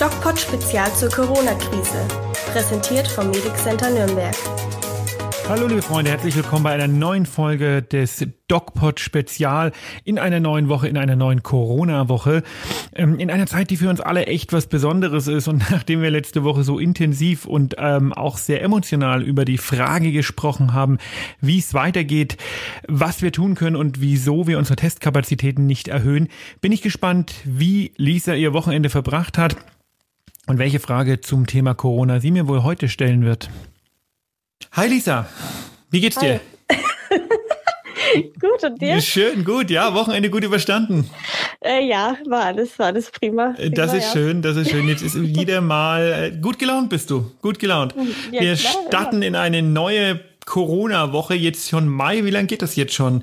DocPod 0.00 0.40
Spezial 0.40 0.90
zur 0.94 1.10
Corona-Krise. 1.10 2.08
Präsentiert 2.52 3.06
vom 3.06 3.26
Medic 3.26 3.54
Center 3.58 3.90
Nürnberg. 3.90 4.34
Hallo 5.46 5.66
liebe 5.66 5.82
Freunde, 5.82 6.10
herzlich 6.10 6.34
willkommen 6.36 6.62
bei 6.64 6.72
einer 6.72 6.88
neuen 6.88 7.26
Folge 7.26 7.82
des 7.82 8.26
DocPod 8.48 8.98
Spezial 8.98 9.72
in 10.04 10.18
einer 10.18 10.40
neuen 10.40 10.70
Woche, 10.70 10.88
in 10.88 10.96
einer 10.96 11.16
neuen 11.16 11.42
Corona-Woche. 11.42 12.44
Ähm, 12.94 13.18
in 13.18 13.30
einer 13.30 13.44
Zeit, 13.44 13.68
die 13.68 13.76
für 13.76 13.90
uns 13.90 14.00
alle 14.00 14.24
echt 14.24 14.54
was 14.54 14.68
Besonderes 14.68 15.26
ist 15.26 15.48
und 15.48 15.62
nachdem 15.70 16.00
wir 16.00 16.10
letzte 16.10 16.44
Woche 16.44 16.64
so 16.64 16.78
intensiv 16.78 17.44
und 17.44 17.74
ähm, 17.76 18.14
auch 18.14 18.38
sehr 18.38 18.62
emotional 18.62 19.22
über 19.22 19.44
die 19.44 19.58
Frage 19.58 20.12
gesprochen 20.12 20.72
haben, 20.72 20.96
wie 21.42 21.58
es 21.58 21.74
weitergeht, 21.74 22.38
was 22.88 23.20
wir 23.20 23.32
tun 23.32 23.54
können 23.54 23.76
und 23.76 24.00
wieso 24.00 24.46
wir 24.46 24.56
unsere 24.56 24.76
Testkapazitäten 24.76 25.66
nicht 25.66 25.88
erhöhen, 25.88 26.28
bin 26.62 26.72
ich 26.72 26.80
gespannt, 26.80 27.34
wie 27.44 27.92
Lisa 27.98 28.32
ihr 28.32 28.54
Wochenende 28.54 28.88
verbracht 28.88 29.36
hat 29.36 29.56
und 30.50 30.58
welche 30.58 30.80
Frage 30.80 31.20
zum 31.20 31.46
Thema 31.46 31.74
Corona 31.74 32.18
sie 32.18 32.32
mir 32.32 32.48
wohl 32.48 32.64
heute 32.64 32.88
stellen 32.88 33.24
wird. 33.24 33.48
Hi 34.72 34.88
Lisa, 34.88 35.26
wie 35.90 36.00
geht's 36.00 36.18
dir? 36.18 36.40
gut 38.40 38.64
und 38.64 38.82
dir? 38.82 39.00
Schön, 39.00 39.44
gut, 39.44 39.70
ja, 39.70 39.94
Wochenende 39.94 40.28
gut 40.28 40.42
überstanden. 40.42 41.08
Äh, 41.60 41.86
ja, 41.86 42.16
war 42.28 42.46
alles, 42.46 42.76
war 42.80 42.86
alles 42.86 43.12
prima. 43.12 43.52
prima 43.52 43.74
das 43.76 43.94
ist 43.94 44.06
ja. 44.06 44.12
schön, 44.12 44.42
das 44.42 44.56
ist 44.56 44.70
schön. 44.70 44.88
Jetzt 44.88 45.02
ist 45.02 45.14
wieder 45.22 45.60
mal 45.60 46.32
äh, 46.32 46.36
gut 46.36 46.58
gelaunt 46.58 46.90
bist 46.90 47.10
du, 47.10 47.30
gut 47.40 47.60
gelaunt. 47.60 47.94
Ja, 48.32 48.40
Wir 48.40 48.56
klar, 48.56 48.74
starten 48.88 49.22
ja. 49.22 49.28
in 49.28 49.36
eine 49.36 49.62
neue 49.62 50.18
Corona-Woche, 50.46 51.34
jetzt 51.34 51.70
schon 51.70 51.88
Mai. 51.88 52.24
Wie 52.24 52.30
lange 52.30 52.48
geht 52.48 52.62
das 52.62 52.74
jetzt 52.74 52.94
schon? 52.94 53.22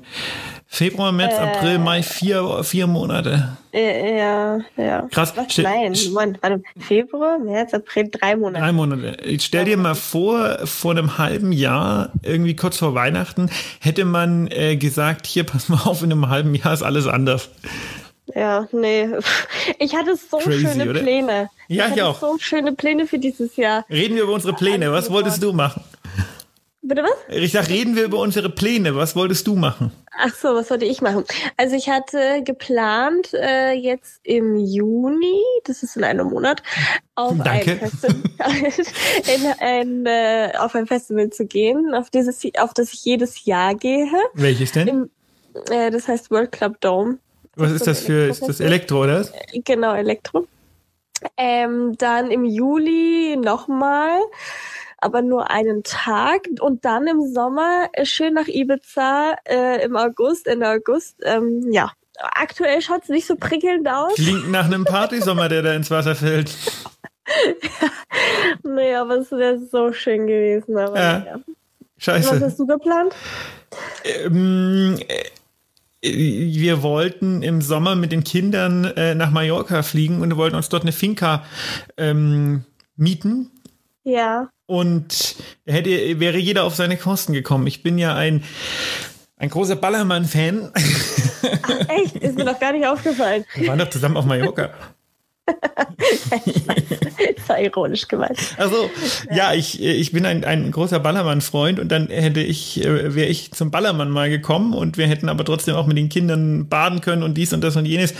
Februar, 0.70 1.12
März, 1.12 1.32
äh, 1.32 1.38
April, 1.38 1.78
Mai, 1.78 2.02
vier, 2.02 2.62
vier 2.62 2.86
Monate. 2.86 3.56
Äh, 3.72 4.18
ja, 4.18 4.58
ja. 4.76 5.08
Krass. 5.10 5.32
Was? 5.34 5.56
Nein, 5.58 5.96
Moment, 6.12 6.42
warte. 6.42 6.62
Februar, 6.78 7.38
März, 7.38 7.72
April, 7.72 8.10
drei 8.10 8.36
Monate. 8.36 8.62
Drei 8.62 8.72
Monate. 8.72 9.16
Ich 9.24 9.44
stell 9.44 9.64
dir 9.64 9.78
mal 9.78 9.94
vor, 9.94 10.58
vor 10.66 10.90
einem 10.90 11.16
halben 11.16 11.52
Jahr, 11.52 12.12
irgendwie 12.22 12.54
kurz 12.54 12.76
vor 12.76 12.94
Weihnachten, 12.94 13.50
hätte 13.80 14.04
man 14.04 14.48
äh, 14.50 14.76
gesagt, 14.76 15.26
hier, 15.26 15.44
pass 15.44 15.70
mal 15.70 15.80
auf, 15.84 16.02
in 16.02 16.12
einem 16.12 16.28
halben 16.28 16.54
Jahr 16.54 16.74
ist 16.74 16.82
alles 16.82 17.06
anders. 17.06 17.48
Ja, 18.34 18.68
nee. 18.72 19.08
Ich 19.78 19.96
hatte 19.96 20.16
so 20.16 20.36
Crazy, 20.36 20.66
schöne 20.66 20.90
oder? 20.90 21.00
Pläne. 21.00 21.50
Ja, 21.68 21.86
ich, 21.88 21.96
ich 21.96 22.02
auch. 22.02 22.20
so 22.20 22.36
schöne 22.38 22.72
Pläne 22.72 23.06
für 23.06 23.18
dieses 23.18 23.56
Jahr. 23.56 23.86
Reden 23.88 24.16
wir 24.16 24.24
über 24.24 24.34
unsere 24.34 24.52
Pläne. 24.52 24.92
Was 24.92 25.10
wolltest 25.10 25.42
du 25.42 25.52
machen? 25.54 25.82
Bitte 26.88 27.02
was? 27.02 27.16
Ich 27.28 27.52
sag, 27.52 27.68
reden 27.68 27.96
wir 27.96 28.04
über 28.04 28.18
unsere 28.18 28.48
Pläne. 28.48 28.96
Was 28.96 29.14
wolltest 29.14 29.46
du 29.46 29.56
machen? 29.56 29.92
Ach 30.18 30.34
so, 30.34 30.54
was 30.54 30.70
wollte 30.70 30.86
ich 30.86 31.02
machen? 31.02 31.24
Also 31.58 31.76
ich 31.76 31.90
hatte 31.90 32.42
geplant, 32.44 33.34
äh, 33.34 33.72
jetzt 33.72 34.20
im 34.22 34.56
Juni, 34.56 35.38
das 35.64 35.82
ist 35.82 35.98
in 35.98 36.04
einem 36.04 36.28
Monat, 36.28 36.62
auf 37.14 37.36
Danke. 37.44 37.72
ein 37.72 37.78
Festival, 37.78 38.22
in 39.34 39.46
ein, 39.60 40.06
äh, 40.06 40.52
auf 40.58 40.74
ein 40.74 40.86
Festival 40.86 41.28
zu 41.28 41.44
gehen, 41.44 41.92
auf 41.94 42.08
dieses, 42.08 42.42
auf 42.58 42.72
das 42.72 42.94
ich 42.94 43.04
jedes 43.04 43.44
Jahr 43.44 43.74
gehe. 43.74 44.08
Welches 44.32 44.72
denn? 44.72 44.88
Im, 44.88 45.10
äh, 45.70 45.90
das 45.90 46.08
heißt 46.08 46.30
World 46.30 46.52
Club 46.52 46.80
Dome. 46.80 47.18
Was 47.56 47.72
ist 47.72 47.86
das 47.86 48.00
für, 48.00 48.28
ist 48.28 48.48
das 48.48 48.60
Elektro, 48.60 49.02
oder? 49.02 49.28
Genau, 49.52 49.94
Elektro. 49.94 50.46
Ähm, 51.36 51.96
dann 51.98 52.30
im 52.30 52.44
Juli 52.44 53.36
nochmal 53.36 54.20
aber 54.98 55.22
nur 55.22 55.50
einen 55.50 55.82
Tag 55.84 56.42
und 56.60 56.84
dann 56.84 57.06
im 57.06 57.32
Sommer 57.32 57.88
äh, 57.92 58.04
schön 58.04 58.34
nach 58.34 58.48
Ibiza 58.48 59.36
äh, 59.44 59.84
im 59.84 59.96
August, 59.96 60.46
Ende 60.46 60.68
August. 60.68 61.16
Ähm, 61.24 61.70
ja, 61.70 61.92
aktuell 62.18 62.82
schaut 62.82 63.04
es 63.04 63.08
nicht 63.08 63.26
so 63.26 63.36
prickelnd 63.36 63.88
aus. 63.88 64.14
Klingt 64.14 64.50
nach 64.50 64.66
einem 64.66 64.84
Partysommer, 64.84 65.48
der 65.48 65.62
da 65.62 65.74
ins 65.74 65.90
Wasser 65.90 66.14
fällt. 66.14 66.54
ja. 67.80 67.88
Nee, 68.62 68.94
aber 68.94 69.16
es 69.16 69.30
wäre 69.30 69.58
so 69.60 69.92
schön 69.92 70.26
gewesen. 70.26 70.76
Aber 70.76 70.98
ja. 70.98 71.24
ja. 71.24 71.40
Scheiße. 71.98 72.30
Was 72.30 72.42
hast 72.42 72.58
du 72.58 72.66
geplant? 72.66 73.14
Ähm, 74.04 74.98
äh, 75.08 75.24
wir 76.00 76.82
wollten 76.82 77.42
im 77.42 77.60
Sommer 77.60 77.96
mit 77.96 78.12
den 78.12 78.24
Kindern 78.24 78.84
äh, 78.84 79.14
nach 79.14 79.30
Mallorca 79.30 79.82
fliegen 79.82 80.20
und 80.20 80.36
wollten 80.36 80.56
uns 80.56 80.68
dort 80.68 80.82
eine 80.82 80.92
Finca 80.92 81.44
ähm, 81.96 82.64
mieten. 82.96 83.50
Ja. 84.04 84.48
Und 84.68 85.36
hätte, 85.64 86.20
wäre 86.20 86.36
jeder 86.36 86.64
auf 86.64 86.74
seine 86.74 86.98
Kosten 86.98 87.32
gekommen. 87.32 87.66
Ich 87.66 87.82
bin 87.82 87.96
ja 87.96 88.14
ein, 88.14 88.44
ein 89.38 89.48
großer 89.48 89.76
Ballermann-Fan. 89.76 90.72
Echt? 91.88 92.16
Ist 92.16 92.36
mir 92.36 92.44
doch 92.44 92.60
gar 92.60 92.72
nicht 92.72 92.86
aufgefallen. 92.86 93.46
Wir 93.54 93.68
waren 93.68 93.78
doch 93.78 93.88
zusammen 93.88 94.18
auf 94.18 94.26
Mallorca. 94.26 94.70
das 95.96 97.48
war 97.48 97.58
ironisch 97.58 98.08
gemeint. 98.08 98.38
Also 98.58 98.90
ja, 99.34 99.54
ich, 99.54 99.82
ich 99.82 100.12
bin 100.12 100.26
ein, 100.26 100.44
ein 100.44 100.70
großer 100.70 101.00
Ballermann-Freund 101.00 101.80
und 101.80 101.90
dann 101.90 102.08
hätte 102.08 102.40
ich, 102.40 102.84
äh, 102.84 103.14
wäre 103.14 103.28
ich 103.28 103.52
zum 103.52 103.70
Ballermann 103.70 104.10
mal 104.10 104.28
gekommen 104.28 104.74
und 104.74 104.98
wir 104.98 105.06
hätten 105.06 105.30
aber 105.30 105.46
trotzdem 105.46 105.76
auch 105.76 105.86
mit 105.86 105.96
den 105.96 106.10
Kindern 106.10 106.68
baden 106.68 107.00
können 107.00 107.22
und 107.22 107.38
dies 107.38 107.54
und 107.54 107.62
das 107.62 107.74
und 107.76 107.86
jenes. 107.86 108.12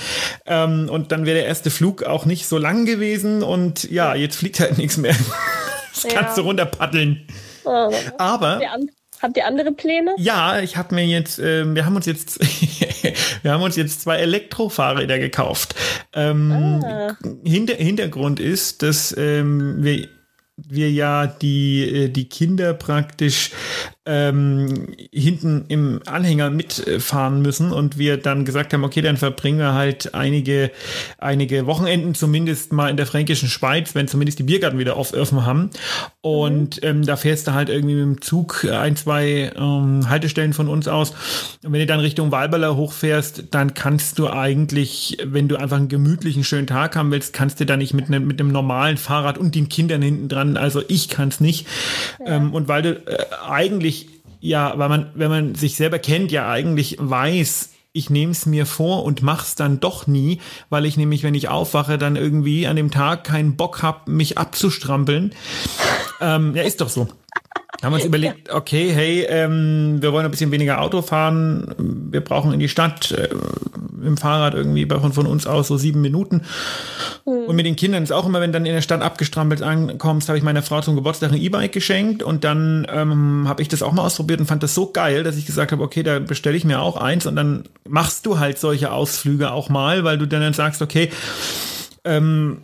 Ähm, 0.46 0.88
und 0.88 1.12
dann 1.12 1.26
wäre 1.26 1.36
der 1.36 1.46
erste 1.46 1.70
Flug 1.70 2.04
auch 2.04 2.24
nicht 2.24 2.46
so 2.46 2.56
lang 2.56 2.86
gewesen 2.86 3.42
und 3.42 3.90
ja, 3.90 4.14
jetzt 4.14 4.36
fliegt 4.36 4.60
halt 4.60 4.78
nichts 4.78 4.96
mehr. 4.96 5.14
Das 6.02 6.12
kannst 6.12 6.36
ja. 6.36 6.42
du 6.42 6.48
runterpaddeln. 6.48 7.26
Oh. 7.64 7.92
Aber. 8.18 8.60
Habt 9.20 9.36
ihr 9.36 9.46
andere 9.46 9.72
Pläne? 9.72 10.14
Ja, 10.16 10.60
ich 10.60 10.76
habe 10.76 10.94
mir 10.94 11.04
jetzt, 11.04 11.40
äh, 11.40 11.74
wir 11.74 11.84
haben 11.84 11.96
uns 11.96 12.06
jetzt, 12.06 12.38
wir 13.42 13.50
haben 13.50 13.62
uns 13.62 13.74
jetzt 13.74 14.00
zwei 14.00 14.18
Elektrofahrräder 14.18 15.18
gekauft. 15.18 15.74
Ähm, 16.12 16.84
ah. 16.84 17.16
Hinter, 17.44 17.74
Hintergrund 17.74 18.38
ist, 18.38 18.82
dass 18.82 19.16
ähm, 19.18 19.82
wir 19.82 20.08
wir 20.58 20.90
ja 20.90 21.26
die, 21.26 21.84
äh, 21.84 22.08
die 22.08 22.28
Kinder 22.28 22.74
praktisch 22.74 23.52
ähm, 24.08 24.86
hinten 25.12 25.66
im 25.68 26.00
Anhänger 26.06 26.48
mitfahren 26.48 27.42
müssen 27.42 27.72
und 27.72 27.98
wir 27.98 28.16
dann 28.16 28.46
gesagt 28.46 28.72
haben, 28.72 28.82
okay, 28.82 29.02
dann 29.02 29.18
verbringen 29.18 29.58
wir 29.58 29.74
halt 29.74 30.14
einige, 30.14 30.70
einige 31.18 31.66
Wochenenden 31.66 32.14
zumindest 32.14 32.72
mal 32.72 32.88
in 32.88 32.96
der 32.96 33.06
fränkischen 33.06 33.50
Schweiz, 33.50 33.94
wenn 33.94 34.08
zumindest 34.08 34.38
die 34.38 34.44
Biergarten 34.44 34.78
wieder 34.78 34.96
offen 34.96 35.44
haben. 35.44 35.68
Und 36.22 36.82
mhm. 36.82 36.88
ähm, 36.88 37.02
da 37.04 37.16
fährst 37.16 37.48
du 37.48 37.52
halt 37.52 37.68
irgendwie 37.68 37.96
mit 37.96 38.04
dem 38.16 38.22
Zug 38.22 38.64
ein, 38.64 38.96
zwei 38.96 39.52
ähm, 39.54 40.08
Haltestellen 40.08 40.54
von 40.54 40.68
uns 40.68 40.88
aus. 40.88 41.10
Und 41.62 41.72
wenn 41.72 41.80
du 41.80 41.86
dann 41.86 42.00
Richtung 42.00 42.32
Walberler 42.32 42.76
hochfährst, 42.76 43.44
dann 43.50 43.74
kannst 43.74 44.18
du 44.18 44.30
eigentlich, 44.30 45.18
wenn 45.22 45.48
du 45.48 45.56
einfach 45.56 45.76
einen 45.76 45.88
gemütlichen, 45.88 46.44
schönen 46.44 46.66
Tag 46.66 46.96
haben 46.96 47.10
willst, 47.10 47.34
kannst 47.34 47.60
du 47.60 47.66
da 47.66 47.76
nicht 47.76 47.92
mit, 47.92 48.08
ne, 48.08 48.20
mit 48.20 48.40
einem 48.40 48.52
normalen 48.52 48.96
Fahrrad 48.96 49.36
und 49.36 49.54
den 49.54 49.68
Kindern 49.68 50.00
hinten 50.00 50.28
dran, 50.30 50.56
also 50.56 50.82
ich 50.88 51.10
kann 51.10 51.28
es 51.28 51.40
nicht. 51.40 51.66
Ja. 52.20 52.36
Ähm, 52.36 52.54
und 52.54 52.68
weil 52.68 52.80
du 52.80 52.90
äh, 53.06 53.26
eigentlich 53.46 53.97
ja, 54.40 54.78
weil 54.78 54.88
man, 54.88 55.10
wenn 55.14 55.30
man 55.30 55.54
sich 55.54 55.76
selber 55.76 55.98
kennt, 55.98 56.32
ja 56.32 56.50
eigentlich 56.50 56.96
weiß, 57.00 57.70
ich 57.92 58.10
nehme 58.10 58.32
es 58.32 58.46
mir 58.46 58.66
vor 58.66 59.04
und 59.04 59.22
mach's 59.22 59.54
dann 59.54 59.80
doch 59.80 60.06
nie, 60.06 60.40
weil 60.70 60.86
ich 60.86 60.96
nämlich, 60.96 61.22
wenn 61.22 61.34
ich 61.34 61.48
aufwache, 61.48 61.98
dann 61.98 62.16
irgendwie 62.16 62.66
an 62.66 62.76
dem 62.76 62.90
Tag 62.90 63.24
keinen 63.24 63.56
Bock 63.56 63.82
hab, 63.82 64.08
mich 64.08 64.38
abzustrampeln. 64.38 65.34
ähm, 66.20 66.54
ja, 66.54 66.62
ist 66.62 66.80
doch 66.80 66.88
so 66.88 67.08
haben 67.82 67.92
uns 67.92 68.04
überlegt, 68.04 68.52
okay, 68.52 68.90
hey, 68.92 69.24
ähm, 69.28 69.98
wir 70.00 70.12
wollen 70.12 70.24
ein 70.24 70.30
bisschen 70.32 70.50
weniger 70.50 70.80
Auto 70.80 71.00
fahren, 71.00 71.74
wir 71.78 72.20
brauchen 72.22 72.52
in 72.52 72.58
die 72.58 72.68
Stadt 72.68 73.12
äh, 73.12 73.28
im 74.04 74.16
Fahrrad 74.16 74.54
irgendwie 74.54 74.86
von, 74.86 75.12
von 75.12 75.26
uns 75.26 75.46
aus 75.46 75.68
so 75.68 75.76
sieben 75.76 76.00
Minuten. 76.00 76.42
Mhm. 77.24 77.44
Und 77.46 77.56
mit 77.56 77.66
den 77.66 77.76
Kindern 77.76 78.02
ist 78.02 78.12
auch 78.12 78.26
immer, 78.26 78.40
wenn 78.40 78.52
dann 78.52 78.66
in 78.66 78.74
der 78.74 78.82
Stadt 78.82 79.00
abgestrampelt 79.00 79.62
ankommst, 79.62 80.28
habe 80.28 80.38
ich 80.38 80.44
meiner 80.44 80.62
Frau 80.62 80.80
zum 80.80 80.96
Geburtstag 80.96 81.30
ein 81.30 81.40
E-Bike 81.40 81.72
geschenkt 81.72 82.22
und 82.24 82.42
dann 82.42 82.84
ähm, 82.90 83.46
habe 83.46 83.62
ich 83.62 83.68
das 83.68 83.82
auch 83.82 83.92
mal 83.92 84.02
ausprobiert 84.02 84.40
und 84.40 84.46
fand 84.46 84.62
das 84.64 84.74
so 84.74 84.90
geil, 84.90 85.22
dass 85.22 85.36
ich 85.36 85.46
gesagt 85.46 85.70
habe, 85.70 85.82
okay, 85.82 86.02
da 86.02 86.18
bestelle 86.18 86.56
ich 86.56 86.64
mir 86.64 86.80
auch 86.80 86.96
eins 86.96 87.26
und 87.26 87.36
dann 87.36 87.64
machst 87.88 88.26
du 88.26 88.40
halt 88.40 88.58
solche 88.58 88.90
Ausflüge 88.90 89.52
auch 89.52 89.68
mal, 89.68 90.02
weil 90.02 90.18
du 90.18 90.26
dann, 90.26 90.40
dann 90.40 90.52
sagst, 90.52 90.82
okay, 90.82 91.10
ähm, 92.04 92.58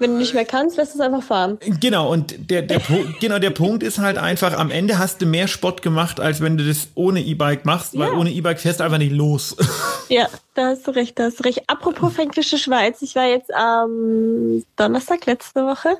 wenn 0.00 0.12
du 0.12 0.18
nicht 0.18 0.34
mehr 0.34 0.44
kannst, 0.44 0.76
lässt 0.76 0.94
es 0.94 1.00
einfach 1.00 1.22
fahren. 1.22 1.58
Genau, 1.80 2.10
und 2.10 2.50
der, 2.50 2.62
der, 2.62 2.80
genau, 3.20 3.38
der 3.38 3.50
Punkt 3.50 3.82
ist 3.82 3.98
halt 3.98 4.18
einfach, 4.18 4.58
am 4.58 4.70
Ende 4.70 4.98
hast 4.98 5.20
du 5.20 5.26
mehr 5.26 5.48
Sport 5.48 5.82
gemacht, 5.82 6.20
als 6.20 6.40
wenn 6.40 6.56
du 6.56 6.66
das 6.66 6.88
ohne 6.94 7.20
E-Bike 7.20 7.64
machst, 7.64 7.98
weil 7.98 8.08
ja. 8.08 8.14
ohne 8.14 8.30
E-Bike 8.30 8.58
fährst 8.58 8.80
du 8.80 8.84
einfach 8.84 8.98
nicht 8.98 9.12
los. 9.12 9.56
Ja, 10.10 10.28
da 10.54 10.70
hast 10.70 10.88
du 10.88 10.90
recht, 10.90 11.16
da 11.20 11.26
hast 11.26 11.38
du 11.38 11.44
recht. 11.44 11.62
Apropos 11.68 12.12
Fränkische 12.12 12.58
Schweiz, 12.58 13.00
ich 13.00 13.14
war 13.14 13.26
jetzt 13.26 13.54
am 13.54 14.64
Donnerstag 14.74 15.24
letzte 15.26 15.64
Woche, 15.64 15.96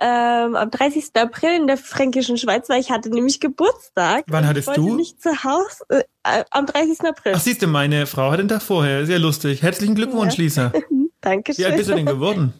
ähm, 0.00 0.56
am 0.56 0.68
30. 0.68 1.10
April 1.14 1.54
in 1.54 1.68
der 1.68 1.76
Fränkischen 1.76 2.38
Schweiz, 2.38 2.68
weil 2.68 2.80
ich 2.80 2.90
hatte 2.90 3.08
nämlich 3.08 3.38
Geburtstag. 3.38 4.24
Wann 4.26 4.48
hattest 4.48 4.76
du? 4.76 4.96
nicht 4.96 5.22
zu 5.22 5.44
Hause, 5.44 5.84
äh, 5.90 6.02
äh, 6.24 6.44
am 6.50 6.66
30. 6.66 7.02
April. 7.02 7.32
Ach, 7.36 7.40
siehst 7.40 7.62
du, 7.62 7.68
meine 7.68 8.06
Frau 8.06 8.32
hat 8.32 8.40
den 8.40 8.48
Tag 8.48 8.62
vorher. 8.62 9.06
Sehr 9.06 9.20
lustig. 9.20 9.62
Herzlichen 9.62 9.94
Glückwunsch, 9.94 10.36
ja. 10.36 10.42
Lisa. 10.42 10.72
Dankeschön. 11.20 11.62
Wie 11.62 11.66
alt 11.66 11.76
bist 11.76 11.90
du 11.90 11.94
denn 11.94 12.06
geworden? 12.06 12.52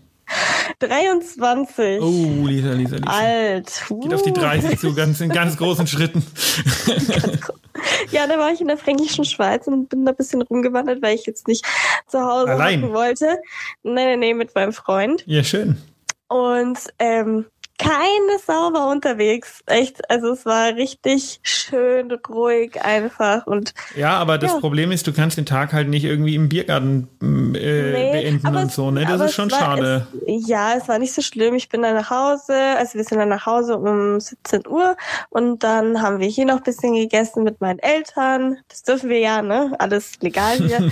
23. 0.79 2.00
Oh, 2.00 2.47
Lisa, 2.47 2.73
Lisa, 2.73 2.97
Lisa. 2.97 3.06
Alt. 3.06 3.85
Geht 4.00 4.15
auf 4.15 4.23
die 4.23 4.32
30 4.32 4.81
so 4.81 4.94
ganz, 4.94 5.21
in 5.21 5.31
ganz 5.31 5.56
großen 5.56 5.87
Schritten. 5.87 6.25
ja, 8.11 8.27
da 8.27 8.38
war 8.38 8.53
ich 8.53 8.61
in 8.61 8.69
der 8.69 8.79
fränkischen 8.79 9.25
Schweiz 9.25 9.67
und 9.67 9.88
bin 9.88 10.05
da 10.05 10.12
ein 10.12 10.17
bisschen 10.17 10.43
rumgewandert, 10.43 11.03
weil 11.03 11.15
ich 11.15 11.27
jetzt 11.27 11.49
nicht 11.49 11.65
zu 12.06 12.21
Hause 12.21 12.53
Allein. 12.53 12.93
wollte. 12.93 13.38
Nee, 13.82 14.05
nee, 14.05 14.17
nee, 14.17 14.35
mit 14.35 14.55
meinem 14.55 14.73
Freund. 14.73 15.23
Ja, 15.27 15.44
schön. 15.44 15.77
Und 16.29 16.79
ähm, 16.99 17.47
keine 17.81 18.38
Sau 18.47 18.73
war 18.75 18.88
unterwegs. 18.88 19.62
Echt, 19.65 20.11
also 20.11 20.32
es 20.32 20.44
war 20.44 20.75
richtig 20.75 21.41
schön, 21.43 22.12
ruhig 22.29 22.82
einfach 22.82 23.47
und. 23.47 23.73
Ja, 23.97 24.19
aber 24.19 24.37
das 24.37 24.53
ja. 24.53 24.61
Problem 24.61 24.93
ist, 24.93 25.06
du 25.06 25.15
kannst 25.15 25.38
den 25.38 25.47
Tag 25.47 25.73
halt 25.73 25.88
nicht 25.88 26.05
irgendwie 26.05 26.35
im 26.35 26.50
Biergarten 26.50 27.09
äh, 27.23 27.25
nee, 27.25 28.12
beenden 28.12 28.55
und 28.55 28.71
so, 28.71 28.91
ne? 28.91 29.06
Das 29.06 29.21
ist 29.23 29.35
schon 29.35 29.50
war, 29.50 29.59
schade. 29.59 30.06
Es, 30.27 30.47
ja, 30.47 30.75
es 30.77 30.88
war 30.88 30.99
nicht 30.99 31.15
so 31.15 31.23
schlimm. 31.23 31.55
Ich 31.55 31.71
bin 31.71 31.81
dann 31.81 31.94
nach 31.94 32.11
Hause, 32.11 32.55
also 32.77 32.94
wir 32.94 33.05
sind 33.05 33.19
dann 33.19 33.31
nach 33.31 33.47
Hause 33.47 33.79
um 33.79 34.21
17 34.21 34.67
Uhr 34.67 34.97
und 35.31 35.65
dann 35.65 36.03
haben 36.03 36.21
wir 36.21 36.29
hier 36.29 36.44
noch 36.44 36.59
ein 36.59 36.62
bisschen 36.62 36.94
gegessen 36.94 37.44
mit 37.44 37.62
meinen 37.62 37.79
Eltern. 37.79 38.59
Das 38.69 38.82
dürfen 38.82 39.09
wir 39.09 39.21
ja, 39.21 39.41
ne? 39.41 39.75
Alles 39.79 40.21
legal 40.21 40.59
hier. 40.59 40.79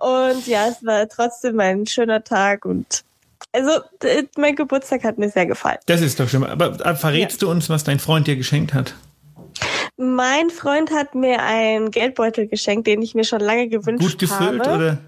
und 0.00 0.46
ja, 0.48 0.66
es 0.66 0.84
war 0.84 1.08
trotzdem 1.08 1.60
ein 1.60 1.86
schöner 1.86 2.24
Tag 2.24 2.64
und 2.64 3.05
also, 3.52 3.70
mein 4.36 4.54
Geburtstag 4.54 5.04
hat 5.04 5.18
mir 5.18 5.30
sehr 5.30 5.46
gefallen. 5.46 5.78
Das 5.86 6.00
ist 6.00 6.20
doch 6.20 6.28
schön. 6.28 6.44
Aber 6.44 6.96
verrätst 6.96 7.42
ja. 7.42 7.46
du 7.46 7.52
uns, 7.52 7.68
was 7.68 7.84
dein 7.84 7.98
Freund 7.98 8.26
dir 8.26 8.36
geschenkt 8.36 8.74
hat? 8.74 8.94
Mein 9.98 10.50
Freund 10.50 10.90
hat 10.90 11.14
mir 11.14 11.42
einen 11.42 11.90
Geldbeutel 11.90 12.48
geschenkt, 12.48 12.86
den 12.86 13.00
ich 13.00 13.14
mir 13.14 13.24
schon 13.24 13.40
lange 13.40 13.68
gewünscht 13.68 14.02
habe. 14.02 14.10
Gut 14.10 14.18
gefüllt, 14.18 14.66
habe. 14.66 14.76
oder? 14.76 14.98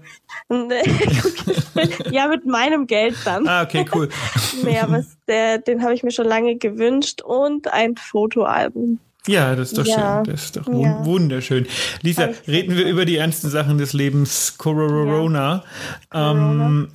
ja, 2.11 2.27
mit 2.27 2.47
meinem 2.47 2.87
Geld 2.87 3.15
dann. 3.23 3.47
Ah, 3.47 3.61
okay, 3.61 3.85
cool. 3.93 4.09
nee, 4.63 4.79
aber 4.79 5.03
der, 5.27 5.59
den 5.59 5.83
habe 5.83 5.93
ich 5.93 6.01
mir 6.01 6.11
schon 6.11 6.25
lange 6.25 6.55
gewünscht 6.55 7.21
und 7.21 7.71
ein 7.71 7.97
Fotoalbum. 7.97 8.97
Ja, 9.27 9.55
das 9.55 9.73
ist 9.73 9.77
doch 9.77 9.85
ja. 9.85 10.23
schön. 10.23 10.33
Das 10.33 10.45
ist 10.45 10.57
doch 10.57 10.67
ja. 10.67 11.05
wunderschön. 11.05 11.67
Lisa, 12.01 12.29
reden 12.47 12.75
wir 12.75 12.87
über 12.87 13.05
die 13.05 13.17
ernsten 13.17 13.49
Sachen 13.49 13.77
des 13.77 13.93
Lebens. 13.93 14.57
Corona. 14.57 15.63
Ja. 16.11 16.31
Ähm, 16.31 16.87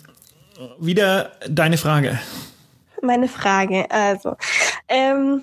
wieder 0.79 1.33
deine 1.49 1.77
Frage. 1.77 2.19
Meine 3.03 3.29
Frage, 3.29 3.91
also. 3.91 4.37
Ähm, 4.89 5.43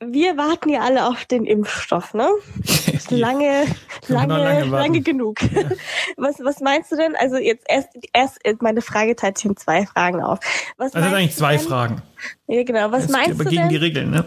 wir 0.00 0.36
warten 0.36 0.68
ja 0.68 0.80
alle 0.80 1.06
auf 1.06 1.24
den 1.24 1.44
Impfstoff, 1.44 2.12
ne? 2.12 2.28
lange, 3.10 3.64
lange, 4.08 4.38
lange, 4.38 4.64
lange, 4.64 5.00
genug. 5.00 5.40
Ja. 5.42 5.62
Was, 6.16 6.36
was 6.40 6.60
meinst 6.60 6.92
du 6.92 6.96
denn? 6.96 7.14
Also 7.16 7.36
jetzt 7.36 7.64
erst, 7.68 7.88
erst 8.12 8.40
meine 8.60 8.82
Frage 8.82 9.16
teilt 9.16 9.38
sich 9.38 9.46
in 9.46 9.56
zwei 9.56 9.86
Fragen 9.86 10.22
auf. 10.22 10.38
Was 10.76 10.94
also 10.94 10.98
das 10.98 11.04
sind 11.04 11.14
eigentlich 11.14 11.36
zwei 11.36 11.56
denn? 11.56 11.66
Fragen. 11.66 12.02
Ja, 12.46 12.62
genau. 12.62 12.90
Was 12.92 13.02
das 13.02 13.12
meinst 13.12 13.40
du 13.40 13.44
gegen 13.44 13.62
denn? 13.62 13.68
die 13.68 13.76
Regeln, 13.76 14.10
ne? 14.10 14.24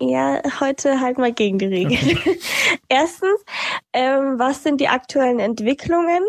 Ja, 0.00 0.40
heute 0.60 1.00
halt 1.00 1.18
mal 1.18 1.32
gegen 1.32 1.58
die 1.58 1.66
Regeln. 1.66 2.16
Okay. 2.16 2.40
Erstens, 2.88 3.44
ähm, 3.92 4.38
was 4.38 4.62
sind 4.62 4.80
die 4.80 4.88
aktuellen 4.88 5.38
Entwicklungen? 5.38 6.22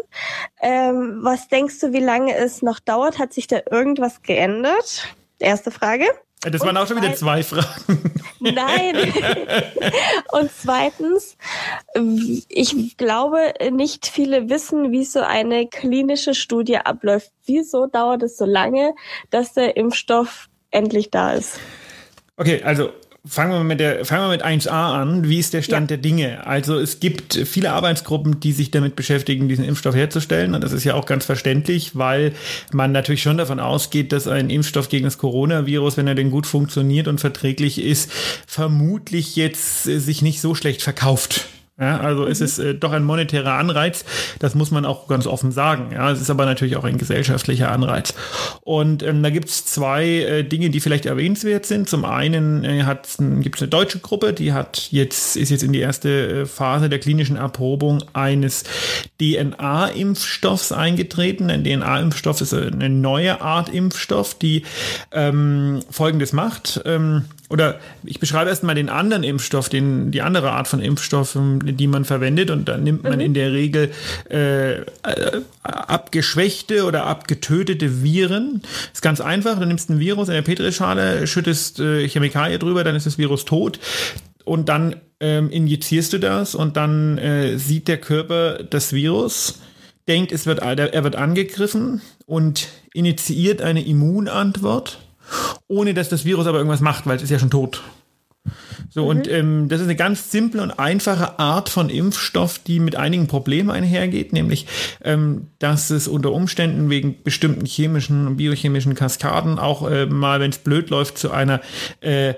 Ähm, 0.62 1.20
was 1.22 1.48
denkst 1.48 1.80
du, 1.80 1.94
wie 1.94 2.00
lange 2.00 2.36
es 2.36 2.62
noch 2.62 2.80
dauert? 2.80 3.18
Hat 3.18 3.34
sich 3.34 3.48
da 3.48 3.60
irgendwas 3.70 4.22
geändert? 4.22 5.08
Erste 5.40 5.72
Frage. 5.72 6.06
Das 6.44 6.62
waren 6.62 6.76
auch 6.76 6.88
schon 6.88 6.98
wieder 6.98 7.14
zwei 7.14 7.44
Fragen. 7.44 8.12
Nein. 8.40 8.96
Und 10.32 10.50
zweitens, 10.52 11.38
ich 12.50 12.98
glaube, 12.98 13.54
nicht 13.72 14.08
viele 14.08 14.50
wissen, 14.50 14.92
wie 14.92 15.06
so 15.06 15.20
eine 15.20 15.68
klinische 15.68 16.34
Studie 16.34 16.78
abläuft. 16.78 17.32
Wieso 17.46 17.86
dauert 17.86 18.24
es 18.24 18.38
so 18.38 18.46
lange, 18.46 18.96
dass 19.30 19.54
der 19.54 19.78
Impfstoff 19.78 20.50
endlich 20.72 21.12
da 21.12 21.34
ist? 21.34 21.60
Okay, 22.42 22.64
also 22.64 22.92
Fangen 23.24 23.52
wir 23.52 23.64
mit 23.64 23.80
der, 23.80 24.04
fangen 24.04 24.24
wir 24.24 24.30
mit 24.30 24.44
1a 24.44 24.72
an. 24.72 25.30
Wie 25.30 25.38
ist 25.38 25.54
der 25.54 25.62
Stand 25.62 25.92
ja. 25.92 25.96
der 25.96 26.02
Dinge? 26.02 26.48
Also 26.48 26.80
es 26.80 27.00
gibt 27.00 27.36
viele 27.36 27.72
Arbeitsgruppen, 27.72 28.40
die 28.40 28.52
sich 28.52 28.72
damit 28.72 28.96
beschäftigen, 28.96 29.48
diesen 29.48 29.64
Impfstoff 29.64 29.94
herzustellen. 29.94 30.56
Und 30.56 30.64
das 30.64 30.72
ist 30.72 30.86
ja 30.86 30.96
auch 30.96 31.06
ganz 31.06 31.26
verständlich, 31.26 31.96
weil 31.96 32.34
man 32.74 32.92
natürlich 32.92 33.22
schon 33.22 33.38
davon 33.38 33.60
ausgeht, 33.60 34.12
dass 34.12 34.28
ein 34.28 34.50
Impfstoff 34.50 34.90
gegen 34.90 35.06
das 35.06 35.20
Coronavirus, 35.20 35.98
wenn 35.98 36.08
er 36.08 36.16
denn 36.16 36.32
gut 36.32 36.48
funktioniert 36.48 37.08
und 37.08 37.22
verträglich 37.22 37.80
ist, 37.80 38.12
vermutlich 38.48 39.36
jetzt 39.36 39.84
sich 39.84 40.24
nicht 40.24 40.42
so 40.42 40.56
schlecht 40.56 40.82
verkauft. 40.82 41.46
Ja, 41.80 42.00
also 42.00 42.24
mhm. 42.24 42.32
es 42.32 42.42
ist 42.42 42.60
äh, 42.60 42.76
doch 42.76 42.92
ein 42.92 43.04
monetärer 43.04 43.54
Anreiz, 43.54 44.06
das 44.40 44.56
muss 44.56 44.72
man 44.72 44.86
auch 44.86 45.08
ganz 45.08 45.26
offen 45.26 45.52
sagen. 45.52 45.92
Ja, 45.94 46.12
es 46.12 46.22
ist 46.22 46.30
aber 46.30 46.46
natürlich 46.46 46.76
auch 46.76 46.84
ein 46.84 46.98
gesellschaftlicher 46.98 47.72
Anreiz. 47.72 48.14
Und 48.62 49.04
ähm, 49.04 49.24
da 49.24 49.30
gibt 49.30 49.50
es 49.50 49.66
zwei 49.66 50.06
äh, 50.06 50.44
Dinge, 50.44 50.70
die 50.70 50.80
vielleicht 50.80 51.06
erwähnenswert 51.06 51.66
sind. 51.66 51.90
Zum 51.90 52.06
einen 52.06 52.64
äh, 52.64 52.86
gibt 53.42 53.56
es 53.56 53.62
eine 53.62 53.70
deutsche 53.70 54.00
Gruppe, 54.00 54.34
die 54.34 54.54
hat 54.54 54.90
jetzt, 54.92 55.38
ist 55.38 55.50
jetzt 55.50 55.64
in 55.64 55.74
die 55.74 55.80
erste 55.80 56.42
äh, 56.42 56.46
Phase 56.46 56.90
der 56.90 57.00
klinischen 57.00 57.38
Erprobung 57.38 58.04
eines 58.14 58.64
DNA-Impfstoffs 59.20 60.72
eingetreten. 60.74 61.50
Ein 61.50 61.64
DNA-Impfstoff 61.64 62.42
ist 62.42 62.54
eine 62.54 62.90
neue 62.90 63.42
Art 63.42 63.70
Impfstoff, 63.70 64.36
die 64.36 64.64
ähm, 65.12 65.80
folgendes 65.90 66.34
macht. 66.34 66.82
Ähm, 66.86 67.26
oder 67.52 67.80
ich 68.04 68.20
beschreibe 68.20 68.50
erstmal 68.50 68.76
den 68.76 68.90
anderen 68.90 69.24
Impfstoff, 69.24 69.68
den, 69.68 70.12
die 70.12 70.22
andere 70.22 70.52
Art 70.52 70.70
von 70.70 70.82
Impfstoffen, 70.82 71.76
die 71.76 71.88
man 71.88 72.06
verwendet. 72.06 72.50
Und 72.50 72.70
da 72.70 72.78
nimmt 72.78 73.04
man 73.04 73.16
mhm. 73.16 73.20
in 73.20 73.34
der 73.34 73.52
Regel 73.52 73.92
äh, 74.30 74.86
abgeschwächte 75.62 76.86
oder 76.86 77.06
abgetötete 77.06 78.04
Viren. 78.04 78.62
Das 78.62 78.94
ist 78.96 79.02
ganz 79.02 79.20
einfach. 79.20 79.60
Du 79.60 79.66
nimmst 79.66 79.90
ein 79.90 80.00
Virus 80.00 80.30
in 80.30 80.36
der 80.36 80.44
Petrischale, 80.44 81.28
schüttest 81.28 81.82
äh, 81.82 82.08
Chemikalie 82.08 82.58
drüber, 82.58 82.86
dann 82.86 82.96
ist 82.96 83.06
das 83.06 83.18
Virus 83.18 83.44
tot. 83.44 83.80
Und 84.46 84.70
dann 84.70 84.96
ähm, 85.20 85.50
injizierst 85.50 86.14
du 86.14 86.20
das 86.20 86.56
und 86.56 86.78
dann 86.78 87.18
äh, 87.18 87.58
sieht 87.58 87.90
der 87.90 87.98
Körper 87.98 88.64
das 88.64 88.94
Virus, 88.94 89.60
denkt, 90.08 90.32
es 90.32 90.46
wird, 90.46 90.60
er 90.60 91.04
wird 91.04 91.16
angegriffen 91.16 92.02
und 92.26 92.70
initiiert 92.94 93.62
eine 93.62 93.86
Immunantwort 93.86 95.00
ohne 95.68 95.94
dass 95.94 96.10
das 96.10 96.26
Virus 96.26 96.48
aber 96.48 96.58
irgendwas 96.58 96.82
macht, 96.82 97.06
weil 97.06 97.18
es 97.18 97.24
ist 97.24 97.30
ja 97.30 97.40
schon 97.40 97.52
tot. 97.52 97.82
So, 98.90 99.04
mhm. 99.04 99.10
und 99.10 99.28
ähm, 99.28 99.70
das 99.70 99.80
ist 99.80 99.86
eine 99.86 99.96
ganz 99.96 100.32
simple 100.32 100.62
und 100.62 100.72
einfache 100.72 101.40
Art 101.40 101.70
von 101.70 101.90
Impfstoff, 101.90 102.60
die 102.60 102.80
mit 102.80 102.96
einigen 102.96 103.28
Problemen 103.28 103.70
einhergeht, 103.70 104.34
nämlich, 104.34 104.66
ähm, 105.04 105.48
dass 105.60 105.92
es 105.92 106.08
unter 106.08 106.32
Umständen 106.32 106.90
wegen 106.90 107.22
bestimmten 107.24 107.66
chemischen 107.66 108.28
und 108.28 108.38
biochemischen 108.38 108.96
Kaskaden 108.96 109.60
auch 109.60 109.90
äh, 109.90 110.08
mal, 110.08 110.40
wenn 110.40 110.52
es 110.52 110.58
blöd 110.58 110.90
läuft, 110.90 111.18
zu 111.18 111.32
einer 111.32 111.62
äh, 112.02 112.34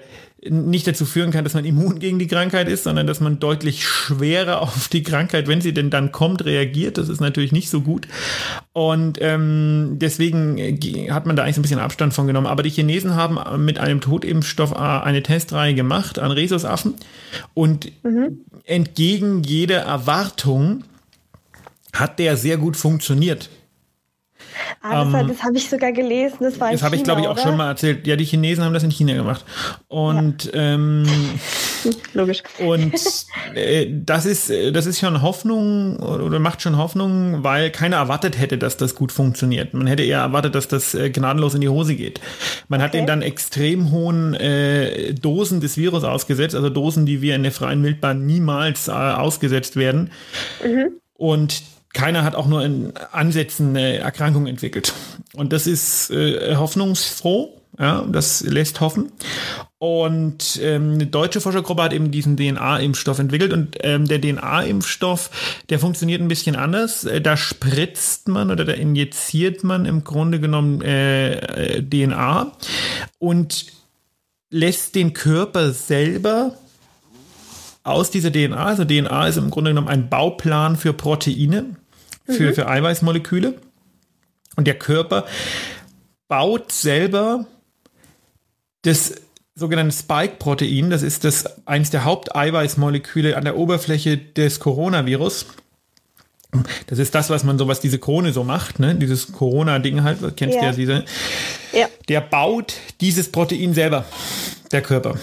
nicht 0.49 0.87
dazu 0.87 1.05
führen 1.05 1.31
kann, 1.31 1.43
dass 1.43 1.53
man 1.53 1.65
immun 1.65 1.99
gegen 1.99 2.19
die 2.19 2.27
Krankheit 2.27 2.67
ist, 2.67 2.83
sondern 2.83 3.07
dass 3.07 3.19
man 3.19 3.39
deutlich 3.39 3.85
schwerer 3.87 4.61
auf 4.61 4.87
die 4.87 5.03
Krankheit, 5.03 5.47
wenn 5.47 5.61
sie 5.61 5.73
denn 5.73 5.89
dann 5.89 6.11
kommt, 6.11 6.45
reagiert. 6.45 6.97
Das 6.97 7.09
ist 7.09 7.21
natürlich 7.21 7.51
nicht 7.51 7.69
so 7.69 7.81
gut. 7.81 8.07
Und 8.73 9.19
ähm, 9.21 9.97
deswegen 9.99 10.57
äh, 10.57 11.11
hat 11.11 11.25
man 11.25 11.35
da 11.35 11.43
eigentlich 11.43 11.55
so 11.55 11.59
ein 11.59 11.63
bisschen 11.63 11.79
Abstand 11.79 12.13
von 12.13 12.27
genommen. 12.27 12.47
Aber 12.47 12.63
die 12.63 12.69
Chinesen 12.69 13.15
haben 13.15 13.37
mit 13.63 13.79
einem 13.79 14.01
Totimpfstoff 14.01 14.71
äh, 14.71 14.75
eine 14.75 15.23
Testreihe 15.23 15.73
gemacht 15.73 16.19
an 16.19 16.31
Rhesusaffen 16.31 16.95
und 17.53 17.91
mhm. 18.03 18.39
entgegen 18.65 19.43
jeder 19.43 19.79
Erwartung 19.79 20.83
hat 21.93 22.19
der 22.19 22.37
sehr 22.37 22.57
gut 22.57 22.75
funktioniert. 22.75 23.49
Ah, 24.81 25.05
das, 25.05 25.21
ähm, 25.21 25.27
das 25.27 25.43
habe 25.43 25.57
ich 25.57 25.69
sogar 25.69 25.91
gelesen. 25.91 26.37
Das 26.41 26.59
war 26.59 26.71
Das 26.71 26.83
habe 26.83 26.95
ich, 26.95 27.03
glaube 27.03 27.21
ich, 27.21 27.27
auch 27.27 27.33
oder? 27.33 27.41
schon 27.41 27.57
mal 27.57 27.69
erzählt. 27.69 28.05
Ja, 28.07 28.15
die 28.15 28.25
Chinesen 28.25 28.63
haben 28.63 28.73
das 28.73 28.83
in 28.83 28.91
China 28.91 29.13
gemacht. 29.13 29.45
Und 29.87 30.45
ja. 30.45 30.51
ähm, 30.53 31.05
logisch. 32.13 32.43
Und 32.59 32.93
äh, 33.55 33.87
das 33.91 34.25
ist 34.25 34.51
das 34.71 34.85
ist 34.85 34.99
schon 34.99 35.21
Hoffnung 35.21 35.97
oder 35.97 36.39
macht 36.39 36.61
schon 36.61 36.77
Hoffnung, 36.77 37.43
weil 37.43 37.71
keiner 37.71 37.97
erwartet 37.97 38.39
hätte, 38.39 38.57
dass 38.57 38.77
das 38.77 38.95
gut 38.95 39.11
funktioniert. 39.11 39.73
Man 39.73 39.87
hätte 39.87 40.03
eher 40.03 40.19
erwartet, 40.19 40.55
dass 40.55 40.67
das 40.67 40.93
äh, 40.93 41.09
gnadenlos 41.09 41.55
in 41.55 41.61
die 41.61 41.69
Hose 41.69 41.95
geht. 41.95 42.19
Man 42.67 42.79
okay. 42.79 42.85
hat 42.85 42.93
den 42.93 43.05
dann 43.05 43.21
extrem 43.21 43.91
hohen 43.91 44.33
äh, 44.33 45.13
Dosen 45.13 45.61
des 45.61 45.77
Virus 45.77 46.03
ausgesetzt, 46.03 46.55
also 46.55 46.69
Dosen, 46.69 47.05
die 47.05 47.21
wir 47.21 47.35
in 47.35 47.43
der 47.43 47.51
freien 47.51 47.83
Wildbahn 47.83 48.25
niemals 48.25 48.87
äh, 48.87 48.91
ausgesetzt 48.91 49.75
werden. 49.75 50.11
Mhm. 50.63 50.99
Und 51.15 51.63
keiner 51.93 52.23
hat 52.23 52.35
auch 52.35 52.47
nur 52.47 52.63
in 52.63 52.93
Ansätzen 53.11 53.69
eine 53.69 53.99
Erkrankung 53.99 54.47
entwickelt. 54.47 54.93
Und 55.33 55.53
das 55.53 55.67
ist 55.67 56.09
äh, 56.11 56.55
hoffnungsfroh. 56.55 57.59
Ja, 57.79 58.05
das 58.07 58.41
lässt 58.41 58.81
hoffen. 58.81 59.11
Und 59.79 60.59
ähm, 60.61 60.93
eine 60.93 61.07
deutsche 61.07 61.41
Forschergruppe 61.41 61.81
hat 61.81 61.93
eben 61.93 62.11
diesen 62.11 62.37
DNA-Impfstoff 62.37 63.17
entwickelt. 63.17 63.51
Und 63.51 63.77
ähm, 63.81 64.07
der 64.07 64.21
DNA-Impfstoff, 64.21 65.31
der 65.69 65.79
funktioniert 65.79 66.21
ein 66.21 66.27
bisschen 66.27 66.55
anders. 66.55 67.03
Äh, 67.03 67.19
da 67.19 67.35
spritzt 67.35 68.27
man 68.27 68.51
oder 68.51 68.63
da 68.63 68.73
injiziert 68.73 69.63
man 69.63 69.85
im 69.85 70.03
Grunde 70.03 70.39
genommen 70.39 70.81
äh, 70.81 71.77
äh 71.77 71.81
DNA 71.81 72.51
und 73.17 73.65
lässt 74.51 74.93
den 74.93 75.13
Körper 75.13 75.71
selber 75.73 76.55
aus 77.83 78.11
dieser 78.11 78.31
DNA, 78.31 78.55
also 78.55 78.85
DNA 78.85 79.27
ist 79.27 79.37
im 79.37 79.49
Grunde 79.49 79.71
genommen 79.71 79.89
ein 79.89 80.09
Bauplan 80.09 80.77
für 80.77 80.93
Proteine, 80.93 81.75
für, 82.25 82.49
mhm. 82.49 82.53
für 82.53 82.67
Eiweißmoleküle. 82.67 83.55
Und 84.55 84.67
der 84.67 84.77
Körper 84.77 85.25
baut 86.27 86.71
selber 86.71 87.45
das 88.83 89.15
sogenannte 89.55 89.95
Spike-Protein, 89.95 90.89
das 90.89 91.03
ist 91.03 91.23
das 91.23 91.67
eines 91.67 91.89
der 91.89 92.05
Haupteiweißmoleküle 92.05 93.37
an 93.37 93.43
der 93.43 93.57
Oberfläche 93.57 94.17
des 94.17 94.59
Coronavirus. 94.59 95.45
das 96.87 96.99
ist 96.99 97.13
das, 97.15 97.29
was 97.29 97.43
man 97.43 97.57
so, 97.57 97.67
was 97.67 97.79
diese 97.79 97.99
Krone 97.99 98.33
so 98.33 98.43
macht, 98.43 98.79
ne? 98.79 98.95
Dieses 98.95 99.31
Corona-Ding 99.31 100.03
halt, 100.03 100.19
kennst 100.37 100.55
du 100.55 100.59
ja. 100.59 100.65
ja 100.65 100.71
diese. 100.71 101.05
Ja. 101.71 101.87
Der 102.09 102.21
baut 102.21 102.73
dieses 102.99 103.31
Protein 103.31 103.73
selber, 103.73 104.05
der 104.71 104.81
Körper. 104.81 105.17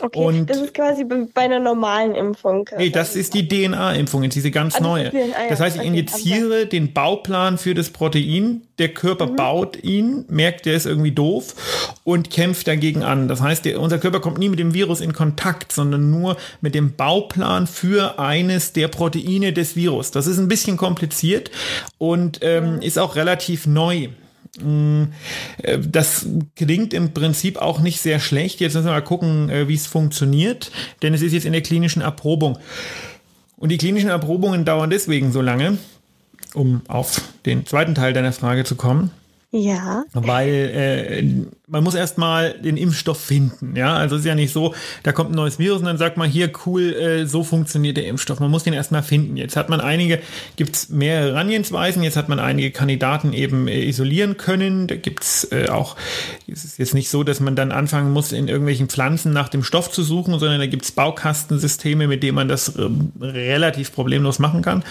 Okay, 0.00 0.18
und 0.18 0.50
das 0.50 0.58
ist 0.58 0.74
quasi 0.74 1.04
bei 1.04 1.42
einer 1.42 1.58
normalen 1.58 2.14
Impfung. 2.14 2.68
Nee, 2.76 2.90
das 2.90 3.16
ist 3.16 3.34
die 3.34 3.48
DNA-Impfung, 3.48 4.22
jetzt 4.22 4.34
diese 4.34 4.50
ganz 4.50 4.76
ah, 4.76 4.80
neue. 4.80 5.04
Das, 5.04 5.14
ja. 5.14 5.26
das 5.48 5.60
heißt, 5.60 5.76
ich 5.76 5.80
okay, 5.80 5.88
injiziere 5.88 6.60
okay. 6.60 6.66
den 6.66 6.92
Bauplan 6.92 7.58
für 7.58 7.74
das 7.74 7.90
Protein, 7.90 8.62
der 8.78 8.88
Körper 8.88 9.26
mhm. 9.26 9.36
baut 9.36 9.82
ihn, 9.82 10.24
merkt, 10.28 10.66
der 10.66 10.74
ist 10.74 10.86
irgendwie 10.86 11.12
doof 11.12 11.54
und 12.04 12.30
kämpft 12.30 12.68
dagegen 12.68 13.02
an. 13.02 13.28
Das 13.28 13.40
heißt, 13.40 13.64
der, 13.64 13.80
unser 13.80 13.98
Körper 13.98 14.20
kommt 14.20 14.38
nie 14.38 14.48
mit 14.48 14.58
dem 14.58 14.74
Virus 14.74 15.00
in 15.00 15.12
Kontakt, 15.12 15.72
sondern 15.72 16.10
nur 16.10 16.36
mit 16.60 16.74
dem 16.74 16.94
Bauplan 16.94 17.66
für 17.66 18.18
eines 18.18 18.72
der 18.72 18.88
Proteine 18.88 19.52
des 19.52 19.76
Virus. 19.76 20.10
Das 20.10 20.26
ist 20.26 20.38
ein 20.38 20.48
bisschen 20.48 20.76
kompliziert 20.76 21.50
und 21.98 22.40
ähm, 22.42 22.76
mhm. 22.76 22.82
ist 22.82 22.98
auch 22.98 23.16
relativ 23.16 23.66
neu. 23.66 24.08
Äh, 24.58 25.78
das 25.78 26.26
klingt 26.54 26.94
im 26.94 27.12
Prinzip 27.12 27.58
auch 27.58 27.80
nicht 27.80 28.00
sehr 28.00 28.20
schlecht. 28.20 28.60
Jetzt 28.60 28.74
müssen 28.74 28.86
wir 28.86 28.92
mal 28.92 29.00
gucken, 29.02 29.48
äh, 29.50 29.68
wie 29.68 29.74
es 29.74 29.86
funktioniert, 29.86 30.70
denn 31.02 31.14
es 31.14 31.22
ist 31.22 31.32
jetzt 31.32 31.46
in 31.46 31.52
der 31.52 31.62
klinischen 31.62 32.02
Erprobung. 32.02 32.58
Und 33.56 33.70
die 33.70 33.78
klinischen 33.78 34.10
Erprobungen 34.10 34.64
dauern 34.64 34.90
deswegen 34.90 35.32
so 35.32 35.40
lange, 35.40 35.78
um 36.54 36.82
auf 36.88 37.20
den 37.46 37.66
zweiten 37.66 37.94
Teil 37.94 38.12
deiner 38.12 38.32
Frage 38.32 38.64
zu 38.64 38.76
kommen. 38.76 39.10
Ja. 39.50 40.04
Weil 40.12 40.48
äh, 40.50 41.65
man 41.68 41.82
muss 41.82 41.96
erstmal 41.96 42.52
den 42.52 42.76
Impfstoff 42.76 43.20
finden. 43.20 43.74
Ja, 43.74 43.96
also 43.96 44.14
es 44.14 44.20
ist 44.20 44.26
ja 44.26 44.36
nicht 44.36 44.52
so, 44.52 44.72
da 45.02 45.10
kommt 45.10 45.32
ein 45.32 45.34
neues 45.34 45.58
Virus 45.58 45.80
und 45.80 45.86
dann 45.86 45.98
sagt 45.98 46.16
man 46.16 46.30
hier, 46.30 46.52
cool, 46.64 46.92
äh, 46.92 47.26
so 47.26 47.42
funktioniert 47.42 47.96
der 47.96 48.06
Impfstoff. 48.06 48.38
Man 48.38 48.52
muss 48.52 48.62
den 48.62 48.72
erstmal 48.72 49.02
finden. 49.02 49.36
Jetzt 49.36 49.56
hat 49.56 49.68
man 49.68 49.80
einige, 49.80 50.20
gibt 50.54 50.76
es 50.76 50.90
mehrere 50.90 51.32
Herangehensweisen, 51.32 52.04
jetzt 52.04 52.16
hat 52.16 52.28
man 52.28 52.38
einige 52.38 52.70
Kandidaten 52.70 53.32
eben 53.32 53.66
äh, 53.66 53.82
isolieren 53.84 54.36
können. 54.36 54.86
Da 54.86 54.94
gibt 54.94 55.24
es 55.24 55.50
äh, 55.50 55.68
auch, 55.68 55.96
es 56.46 56.64
ist 56.64 56.78
jetzt 56.78 56.94
nicht 56.94 57.10
so, 57.10 57.24
dass 57.24 57.40
man 57.40 57.56
dann 57.56 57.72
anfangen 57.72 58.12
muss, 58.12 58.30
in 58.30 58.46
irgendwelchen 58.46 58.88
Pflanzen 58.88 59.32
nach 59.32 59.48
dem 59.48 59.64
Stoff 59.64 59.90
zu 59.90 60.04
suchen, 60.04 60.38
sondern 60.38 60.60
da 60.60 60.66
gibt 60.66 60.84
es 60.84 60.92
Baukastensysteme, 60.92 62.06
mit 62.06 62.22
denen 62.22 62.36
man 62.36 62.46
das 62.46 62.76
äh, 62.76 62.88
relativ 63.20 63.92
problemlos 63.92 64.38
machen 64.38 64.62
kann. 64.62 64.84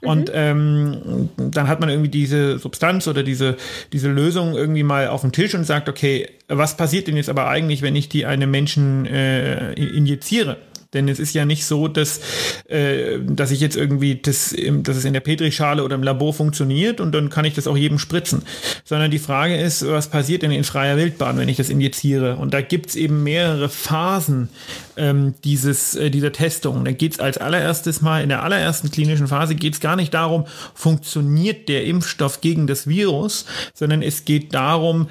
Mhm. 0.00 0.08
Und 0.08 0.30
ähm, 0.32 1.28
dann 1.36 1.68
hat 1.68 1.80
man 1.80 1.90
irgendwie 1.90 2.08
diese 2.08 2.58
Substanz 2.58 3.06
oder 3.06 3.22
diese, 3.22 3.58
diese 3.92 4.08
Lösung 4.08 4.54
irgendwie 4.54 4.82
mal 4.82 5.08
auf 5.08 5.20
dem 5.20 5.32
Tisch 5.32 5.54
und 5.54 5.64
sagt, 5.64 5.90
okay, 5.90 6.21
was 6.48 6.76
passiert 6.76 7.08
denn 7.08 7.16
jetzt 7.16 7.28
aber 7.28 7.48
eigentlich, 7.48 7.82
wenn 7.82 7.96
ich 7.96 8.08
die 8.08 8.26
einem 8.26 8.50
Menschen 8.50 9.06
äh, 9.06 9.72
injiziere? 9.74 10.58
Denn 10.94 11.08
es 11.08 11.18
ist 11.18 11.32
ja 11.32 11.46
nicht 11.46 11.64
so, 11.64 11.88
dass, 11.88 12.20
äh, 12.68 13.18
dass 13.20 13.50
ich 13.50 13.60
jetzt 13.60 13.76
irgendwie, 13.76 14.16
das, 14.16 14.54
dass 14.82 14.96
es 14.96 15.04
in 15.06 15.14
der 15.14 15.20
Petrischale 15.20 15.84
oder 15.84 15.94
im 15.94 16.02
Labor 16.02 16.34
funktioniert 16.34 17.00
und 17.00 17.12
dann 17.12 17.30
kann 17.30 17.46
ich 17.46 17.54
das 17.54 17.66
auch 17.66 17.76
jedem 17.76 17.98
spritzen. 17.98 18.42
Sondern 18.84 19.10
die 19.10 19.18
Frage 19.18 19.56
ist, 19.56 19.86
was 19.86 20.10
passiert 20.10 20.42
denn 20.42 20.50
in 20.50 20.64
freier 20.64 20.98
Wildbahn, 20.98 21.38
wenn 21.38 21.48
ich 21.48 21.56
das 21.56 21.70
injiziere? 21.70 22.36
Und 22.36 22.52
da 22.52 22.60
gibt's 22.60 22.94
eben 22.94 23.22
mehrere 23.22 23.70
Phasen 23.70 24.50
ähm, 24.98 25.34
dieses, 25.44 25.94
äh, 25.94 26.10
dieser 26.10 26.32
Testung. 26.32 26.84
Da 26.84 26.92
geht's 26.92 27.20
als 27.20 27.38
allererstes 27.38 28.02
mal, 28.02 28.22
in 28.22 28.28
der 28.28 28.42
allerersten 28.42 28.90
klinischen 28.90 29.28
Phase 29.28 29.54
geht's 29.54 29.80
gar 29.80 29.96
nicht 29.96 30.12
darum, 30.12 30.44
funktioniert 30.74 31.70
der 31.70 31.86
Impfstoff 31.86 32.42
gegen 32.42 32.66
das 32.66 32.86
Virus, 32.86 33.46
sondern 33.72 34.02
es 34.02 34.26
geht 34.26 34.52
darum, 34.52 35.08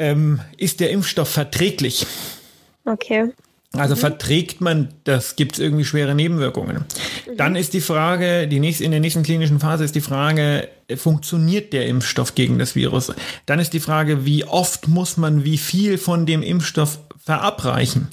ähm, 0.00 0.40
ist 0.56 0.80
der 0.80 0.90
Impfstoff 0.90 1.28
verträglich? 1.28 2.06
Okay. 2.84 3.28
Also 3.72 3.94
mhm. 3.94 4.00
verträgt 4.00 4.60
man 4.60 4.88
das? 5.04 5.36
Gibt 5.36 5.52
es 5.52 5.58
irgendwie 5.60 5.84
schwere 5.84 6.14
Nebenwirkungen? 6.14 6.78
Mhm. 7.28 7.36
Dann 7.36 7.54
ist 7.54 7.72
die 7.74 7.80
Frage, 7.80 8.48
die 8.48 8.58
nächste, 8.58 8.84
in 8.84 8.90
der 8.90 9.00
nächsten 9.00 9.22
klinischen 9.22 9.60
Phase 9.60 9.84
ist 9.84 9.94
die 9.94 10.00
Frage, 10.00 10.68
funktioniert 10.96 11.72
der 11.72 11.86
Impfstoff 11.86 12.34
gegen 12.34 12.58
das 12.58 12.74
Virus? 12.74 13.12
Dann 13.46 13.60
ist 13.60 13.72
die 13.72 13.80
Frage, 13.80 14.24
wie 14.24 14.44
oft 14.44 14.88
muss 14.88 15.16
man 15.16 15.44
wie 15.44 15.58
viel 15.58 15.98
von 15.98 16.26
dem 16.26 16.42
Impfstoff 16.42 16.98
verabreichen? 17.22 18.08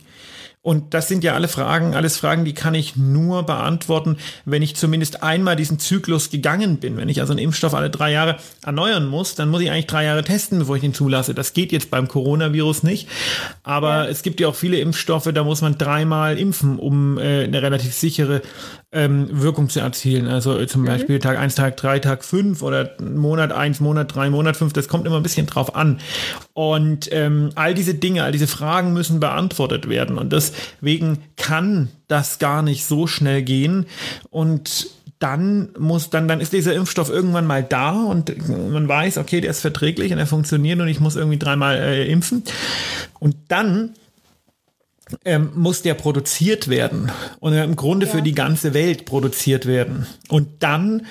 Und 0.68 0.94
das 0.94 1.08
sind 1.08 1.24
ja 1.24 1.34
alle 1.34 1.48
Fragen, 1.48 1.96
alles 1.96 2.18
Fragen, 2.18 2.44
die 2.44 2.54
kann 2.54 2.76
ich 2.76 2.98
nur 2.98 3.44
beantworten, 3.44 4.18
wenn 4.44 4.62
ich 4.62 4.76
zumindest 4.76 5.24
einmal 5.24 5.56
diesen 5.56 5.80
Zyklus 5.80 6.30
gegangen 6.30 6.76
bin. 6.76 6.98
Wenn 6.98 7.08
ich 7.08 7.22
also 7.22 7.32
einen 7.32 7.40
Impfstoff 7.40 7.74
alle 7.74 7.90
drei 7.90 8.12
Jahre 8.12 8.36
erneuern 8.66 9.08
muss, 9.08 9.36
dann 9.36 9.48
muss 9.48 9.62
ich 9.62 9.72
eigentlich 9.72 9.88
drei 9.88 10.04
Jahre 10.04 10.26
testen, 10.26 10.60
bevor 10.60 10.76
ich 10.76 10.82
den 10.82 10.94
zulasse. 10.94 11.34
Das 11.34 11.54
geht 11.54 11.72
jetzt 11.72 11.90
beim 11.90 12.10
Coronavirus 12.10 12.84
nicht. 12.84 13.08
Aber 13.64 14.04
ja. 14.04 14.06
es 14.08 14.24
gibt 14.24 14.42
ja 14.42 14.50
auch 14.50 14.56
viele 14.56 14.78
Impfstoffe, 14.82 15.32
da 15.34 15.46
muss 15.46 15.62
man 15.62 15.78
dreimal 15.78 16.38
impfen, 16.38 16.80
um 16.80 17.18
äh, 17.18 17.46
eine 17.46 17.62
relativ 17.62 17.94
sichere 17.94 18.42
ähm, 18.92 19.28
Wirkung 19.32 19.70
zu 19.70 19.80
erzielen. 19.80 20.28
Also 20.28 20.64
zum 20.66 20.82
mhm. 20.82 20.86
Beispiel 20.86 21.20
Tag 21.20 21.38
1, 21.38 21.56
Tag 21.56 21.78
3, 21.78 22.00
Tag 22.00 22.24
5 22.24 22.62
oder 22.62 22.92
Monat 23.02 23.52
1, 23.52 23.80
Monat 23.82 24.16
3, 24.16 24.30
Monat 24.30 24.56
5. 24.56 24.74
Das 24.74 24.88
kommt 24.88 25.06
immer 25.06 25.18
ein 25.18 25.24
bisschen 25.24 25.46
drauf 25.46 25.76
an. 25.76 26.00
Und 26.54 27.10
ähm, 27.12 27.50
all 27.56 27.74
diese 27.74 27.96
Dinge, 27.96 28.24
all 28.24 28.32
diese 28.32 28.48
Fragen 28.48 28.94
müssen 28.94 29.20
beantwortet 29.20 29.90
werden. 29.90 30.18
Und 30.18 30.32
deswegen 30.32 31.20
kann 31.36 31.90
das 32.08 32.40
gar 32.40 32.62
nicht 32.62 32.86
so 32.86 33.08
schnell 33.08 33.44
gehen. 33.44 33.86
Und 34.30 34.90
dann 35.20 35.70
muss 35.80 36.10
dann 36.12 36.28
dann 36.28 36.40
ist 36.42 36.54
dieser 36.54 36.76
Impfstoff 36.76 37.10
irgendwann 37.10 37.48
mal 37.48 37.64
da 37.64 38.04
und 38.04 38.32
man 38.72 38.88
weiß, 38.88 39.18
okay, 39.18 39.42
der 39.42 39.50
ist 39.50 39.62
verträglich 39.62 40.14
und 40.14 40.20
er 40.20 40.28
funktioniert 40.28 40.80
und 40.80 40.88
ich 40.88 41.00
muss 41.00 41.16
irgendwie 41.16 41.40
dreimal 41.40 41.76
äh, 41.76 42.08
impfen. 42.08 42.44
Und 43.20 43.36
dann 43.48 43.96
ähm, 45.26 45.52
muss 45.56 45.82
der 45.82 45.94
produziert 45.94 46.68
werden 46.68 47.12
und 47.40 47.54
im 47.54 47.76
Grunde 47.76 48.06
ja. 48.06 48.12
für 48.12 48.22
die 48.22 48.36
ganze 48.36 48.74
Welt 48.74 49.06
produziert 49.06 49.66
werden. 49.66 50.08
Und 50.30 50.64
dann 50.64 51.06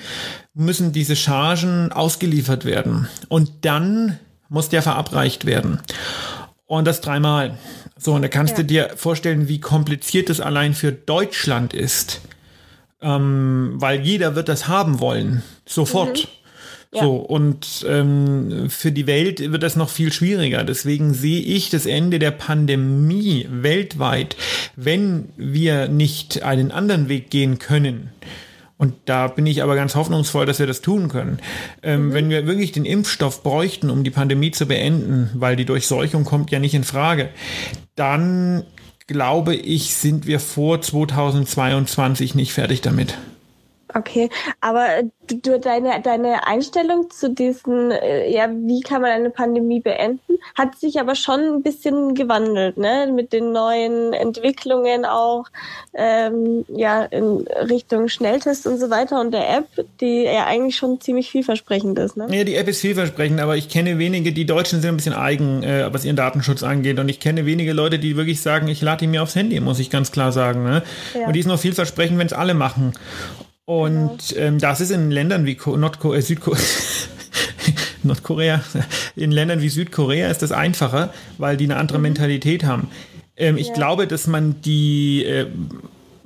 müssen 0.53 0.91
diese 0.91 1.15
Chargen 1.15 1.91
ausgeliefert 1.91 2.65
werden. 2.65 3.07
Und 3.27 3.65
dann 3.65 4.19
muss 4.49 4.69
der 4.69 4.81
verabreicht 4.81 5.45
werden. 5.45 5.79
Und 6.65 6.85
das 6.85 7.01
dreimal. 7.01 7.57
So, 7.97 8.13
und 8.13 8.21
da 8.21 8.27
kannst 8.27 8.57
ja. 8.57 8.63
du 8.63 8.65
dir 8.65 8.89
vorstellen, 8.95 9.47
wie 9.47 9.59
kompliziert 9.59 10.29
es 10.29 10.41
allein 10.41 10.73
für 10.73 10.91
Deutschland 10.91 11.73
ist. 11.73 12.21
Ähm, 13.01 13.73
weil 13.75 14.01
jeder 14.01 14.35
wird 14.35 14.49
das 14.49 14.67
haben 14.67 14.99
wollen. 14.99 15.43
Sofort. 15.65 16.17
Mhm. 16.23 16.46
Ja. 16.93 17.03
So, 17.03 17.15
und 17.17 17.85
ähm, 17.87 18.69
für 18.69 18.91
die 18.91 19.07
Welt 19.07 19.51
wird 19.51 19.61
das 19.61 19.75
noch 19.75 19.89
viel 19.89 20.13
schwieriger. 20.13 20.63
Deswegen 20.63 21.13
sehe 21.13 21.41
ich 21.41 21.69
das 21.69 21.85
Ende 21.85 22.17
der 22.17 22.31
Pandemie 22.31 23.45
weltweit, 23.49 24.37
wenn 24.75 25.29
wir 25.35 25.89
nicht 25.89 26.43
einen 26.43 26.71
anderen 26.71 27.09
Weg 27.09 27.29
gehen 27.29 27.59
können. 27.59 28.11
Und 28.77 28.93
da 29.05 29.27
bin 29.27 29.47
ich 29.47 29.63
aber 29.63 29.75
ganz 29.75 29.95
hoffnungsvoll, 29.95 30.45
dass 30.45 30.59
wir 30.59 30.67
das 30.67 30.81
tun 30.81 31.09
können. 31.09 31.39
Ähm, 31.81 32.07
mhm. 32.09 32.13
Wenn 32.13 32.29
wir 32.29 32.47
wirklich 32.47 32.71
den 32.71 32.85
Impfstoff 32.85 33.43
bräuchten, 33.43 33.89
um 33.89 34.03
die 34.03 34.11
Pandemie 34.11 34.51
zu 34.51 34.67
beenden, 34.67 35.29
weil 35.33 35.55
die 35.55 35.65
Durchseuchung 35.65 36.25
kommt 36.25 36.51
ja 36.51 36.59
nicht 36.59 36.75
in 36.75 36.83
Frage, 36.83 37.29
dann 37.95 38.63
glaube 39.07 39.55
ich, 39.55 39.95
sind 39.95 40.27
wir 40.27 40.39
vor 40.39 40.81
2022 40.81 42.35
nicht 42.35 42.53
fertig 42.53 42.81
damit. 42.81 43.17
Okay, 43.93 44.29
aber 44.59 45.03
du, 45.27 45.59
deine, 45.59 46.01
deine 46.01 46.45
Einstellung 46.45 47.09
zu 47.09 47.29
diesen, 47.29 47.91
äh, 47.91 48.29
ja, 48.29 48.49
wie 48.49 48.81
kann 48.81 49.01
man 49.01 49.11
eine 49.11 49.29
Pandemie 49.29 49.79
beenden, 49.79 50.37
hat 50.55 50.77
sich 50.77 50.99
aber 50.99 51.15
schon 51.15 51.39
ein 51.39 51.63
bisschen 51.63 52.13
gewandelt, 52.13 52.77
ne? 52.77 53.11
Mit 53.13 53.31
den 53.31 53.51
neuen 53.51 54.13
Entwicklungen 54.13 55.05
auch, 55.05 55.45
ähm, 55.93 56.65
ja, 56.67 57.03
in 57.05 57.47
Richtung 57.69 58.09
Schnelltest 58.09 58.67
und 58.67 58.77
so 58.77 58.89
weiter 58.89 59.21
und 59.21 59.31
der 59.31 59.57
App, 59.57 59.67
die 60.01 60.23
ja 60.23 60.45
eigentlich 60.45 60.75
schon 60.75 60.99
ziemlich 60.99 61.31
vielversprechend 61.31 61.97
ist, 61.99 62.17
ne? 62.17 62.27
Ja, 62.29 62.43
die 62.43 62.55
App 62.55 62.67
ist 62.67 62.81
vielversprechend, 62.81 63.39
aber 63.39 63.55
ich 63.55 63.69
kenne 63.69 63.97
wenige, 63.97 64.33
die 64.33 64.45
Deutschen 64.45 64.81
sind 64.81 64.89
ein 64.89 64.97
bisschen 64.97 65.13
eigen, 65.13 65.63
äh, 65.63 65.91
was 65.93 66.03
ihren 66.03 66.17
Datenschutz 66.17 66.61
angeht 66.63 66.99
und 66.99 67.07
ich 67.07 67.19
kenne 67.19 67.45
wenige 67.45 67.73
Leute, 67.73 67.99
die 67.99 68.17
wirklich 68.17 68.41
sagen, 68.41 68.67
ich 68.67 68.81
lade 68.81 68.99
die 68.99 69.07
mir 69.07 69.23
aufs 69.23 69.35
Handy, 69.35 69.59
muss 69.59 69.79
ich 69.79 69.89
ganz 69.89 70.11
klar 70.11 70.31
sagen, 70.31 70.63
ne? 70.63 70.83
Ja. 71.13 71.27
Und 71.27 71.33
die 71.33 71.39
ist 71.39 71.45
noch 71.47 71.59
vielversprechend, 71.59 72.17
wenn 72.19 72.27
es 72.27 72.33
alle 72.33 72.53
machen. 72.53 72.93
Und 73.67 74.29
genau. 74.29 74.41
ähm, 74.41 74.59
das 74.59 74.79
ist 74.79 74.91
in 74.91 75.11
Ländern 75.11 75.45
wie 75.45 75.57
Nordkorea, 75.65 76.19
äh, 76.19 76.21
Südkorea, 76.21 76.61
Nordkorea, 78.03 78.63
in 79.17 79.31
Ländern 79.31 79.61
wie 79.61 79.67
Südkorea 79.67 80.31
ist 80.31 80.41
das 80.41 80.53
einfacher, 80.53 81.13
weil 81.37 81.57
die 81.57 81.65
eine 81.65 81.75
andere 81.75 81.97
mhm. 81.97 82.03
Mentalität 82.03 82.63
haben. 82.63 82.89
Ähm, 83.35 83.57
ich 83.57 83.67
ja. 83.67 83.73
glaube, 83.73 84.07
dass 84.07 84.25
man 84.25 84.61
die 84.61 85.25
äh, 85.25 85.47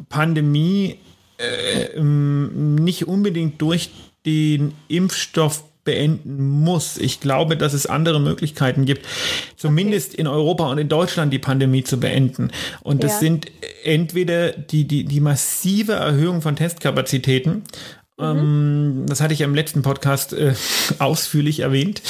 Pandemie 0.07 0.99
äh, 1.39 1.97
ähm, 1.97 2.75
nicht 2.75 3.07
unbedingt 3.07 3.59
durch 3.59 3.89
den 4.23 4.75
Impfstoff 4.87 5.63
beenden 5.83 6.61
muss. 6.61 6.97
Ich 6.97 7.19
glaube, 7.19 7.57
dass 7.57 7.73
es 7.73 7.85
andere 7.85 8.19
Möglichkeiten 8.19 8.85
gibt, 8.85 9.05
zumindest 9.55 10.13
okay. 10.13 10.21
in 10.21 10.27
Europa 10.27 10.69
und 10.69 10.77
in 10.77 10.89
Deutschland 10.89 11.33
die 11.33 11.39
Pandemie 11.39 11.83
zu 11.83 11.99
beenden. 11.99 12.51
Und 12.81 13.03
das 13.03 13.13
ja. 13.13 13.19
sind 13.19 13.51
entweder 13.83 14.51
die, 14.51 14.87
die, 14.87 15.05
die 15.05 15.19
massive 15.19 15.93
Erhöhung 15.93 16.41
von 16.41 16.55
Testkapazitäten, 16.55 17.63
mhm. 18.17 18.23
ähm, 18.23 19.05
das 19.07 19.21
hatte 19.21 19.33
ich 19.33 19.41
im 19.41 19.55
letzten 19.55 19.81
Podcast 19.81 20.33
äh, 20.33 20.53
ausführlich 20.99 21.61
erwähnt. 21.61 22.01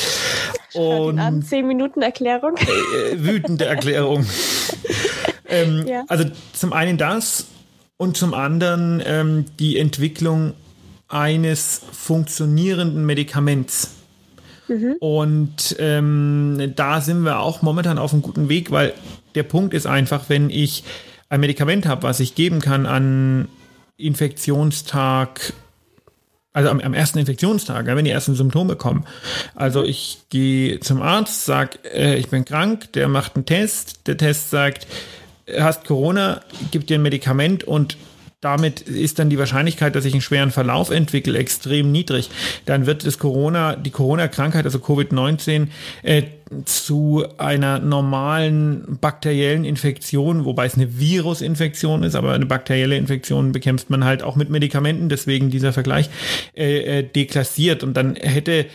Und 0.74 1.20
an, 1.20 1.42
10 1.42 1.68
Minuten 1.68 2.02
Erklärung. 2.02 2.56
Äh, 2.58 3.14
äh, 3.14 3.24
wütende 3.24 3.66
Erklärung. 3.66 4.26
ähm, 5.48 5.86
ja. 5.88 6.04
Also 6.08 6.26
zum 6.54 6.74
einen 6.74 6.98
das 6.98 7.46
und 7.98 8.18
zum 8.18 8.34
anderen 8.34 9.02
ähm, 9.06 9.46
die 9.60 9.78
Entwicklung 9.78 10.54
eines 11.14 11.82
funktionierenden 11.92 13.06
Medikaments. 13.06 13.96
Mhm. 14.68 14.96
Und 15.00 15.76
ähm, 15.80 16.74
da 16.76 17.02
sind 17.02 17.22
wir 17.24 17.40
auch 17.40 17.62
momentan 17.62 17.98
auf 17.98 18.14
einem 18.14 18.22
guten 18.22 18.50
Weg, 18.50 18.72
weil 18.72 18.94
der 19.36 19.44
Punkt 19.44 19.74
ist 19.74 19.86
einfach, 19.86 20.26
wenn 20.30 20.50
ich 20.50 20.84
ein 21.30 21.40
Medikament 21.40 21.86
habe, 21.86 22.04
was 22.04 22.20
ich 22.20 22.36
geben 22.36 22.60
kann 22.60 22.86
an 22.86 23.48
Infektionstag 23.98 25.54
also 26.54 26.70
am, 26.70 26.82
am, 26.82 26.94
ersten 26.94 27.18
Infektionstag, 27.18 27.86
wenn 27.86 28.04
die 28.04 28.12
ersten 28.12 28.36
Symptome 28.36 28.76
kommen. 28.76 29.06
Also 29.56 29.84
ich 29.84 30.24
gehe 30.30 30.82
zum 30.82 31.02
Arzt, 31.02 31.46
sag, 31.46 31.80
äh, 31.86 32.16
ich 32.18 32.28
bin 32.28 32.44
krank, 32.44 32.92
der 32.92 33.08
macht 33.08 33.36
einen 33.36 33.46
Test, 33.46 34.06
der 34.08 34.18
Test 34.18 34.50
sagt, 34.50 34.86
hast 35.58 35.86
Corona, 35.86 36.42
gibt 36.72 36.90
dir 36.90 36.98
ein 36.98 37.02
Medikament 37.04 37.64
und 37.64 37.98
damit 38.42 38.82
ist 38.82 39.20
dann 39.20 39.30
die 39.30 39.38
Wahrscheinlichkeit, 39.38 39.96
dass 39.96 40.04
ich 40.04 40.14
einen 40.14 40.22
schweren 40.22 40.50
Verlauf 40.50 40.90
entwickle, 40.90 41.38
extrem 41.38 41.92
niedrig. 41.92 42.32
Dann 42.66 42.88
wird 42.88 43.06
das 43.06 43.20
Corona, 43.20 43.76
die 43.76 43.92
Corona-Krankheit, 43.92 44.66
also 44.66 44.80
Covid-19, 44.80 45.68
äh, 46.02 46.24
zu 46.66 47.24
einer 47.38 47.80
normalen 47.80 48.98
bakteriellen 49.00 49.64
Infektion, 49.64 50.44
wobei 50.44 50.66
es 50.66 50.76
eine 50.76 51.00
Virusinfektion 51.00 52.04
ist, 52.04 52.16
aber 52.16 52.34
eine 52.34 52.46
bakterielle 52.46 52.98
Infektion 52.98 53.52
bekämpft 53.52 53.90
man 53.90 54.04
halt 54.04 54.22
auch 54.22 54.36
mit 54.36 54.50
Medikamenten, 54.50 55.08
deswegen 55.08 55.50
dieser 55.50 55.72
Vergleich 55.72 56.10
äh, 56.56 57.00
äh, 57.00 57.04
deklassiert. 57.04 57.84
Und 57.84 57.96
dann 57.96 58.16
hätte, 58.16 58.66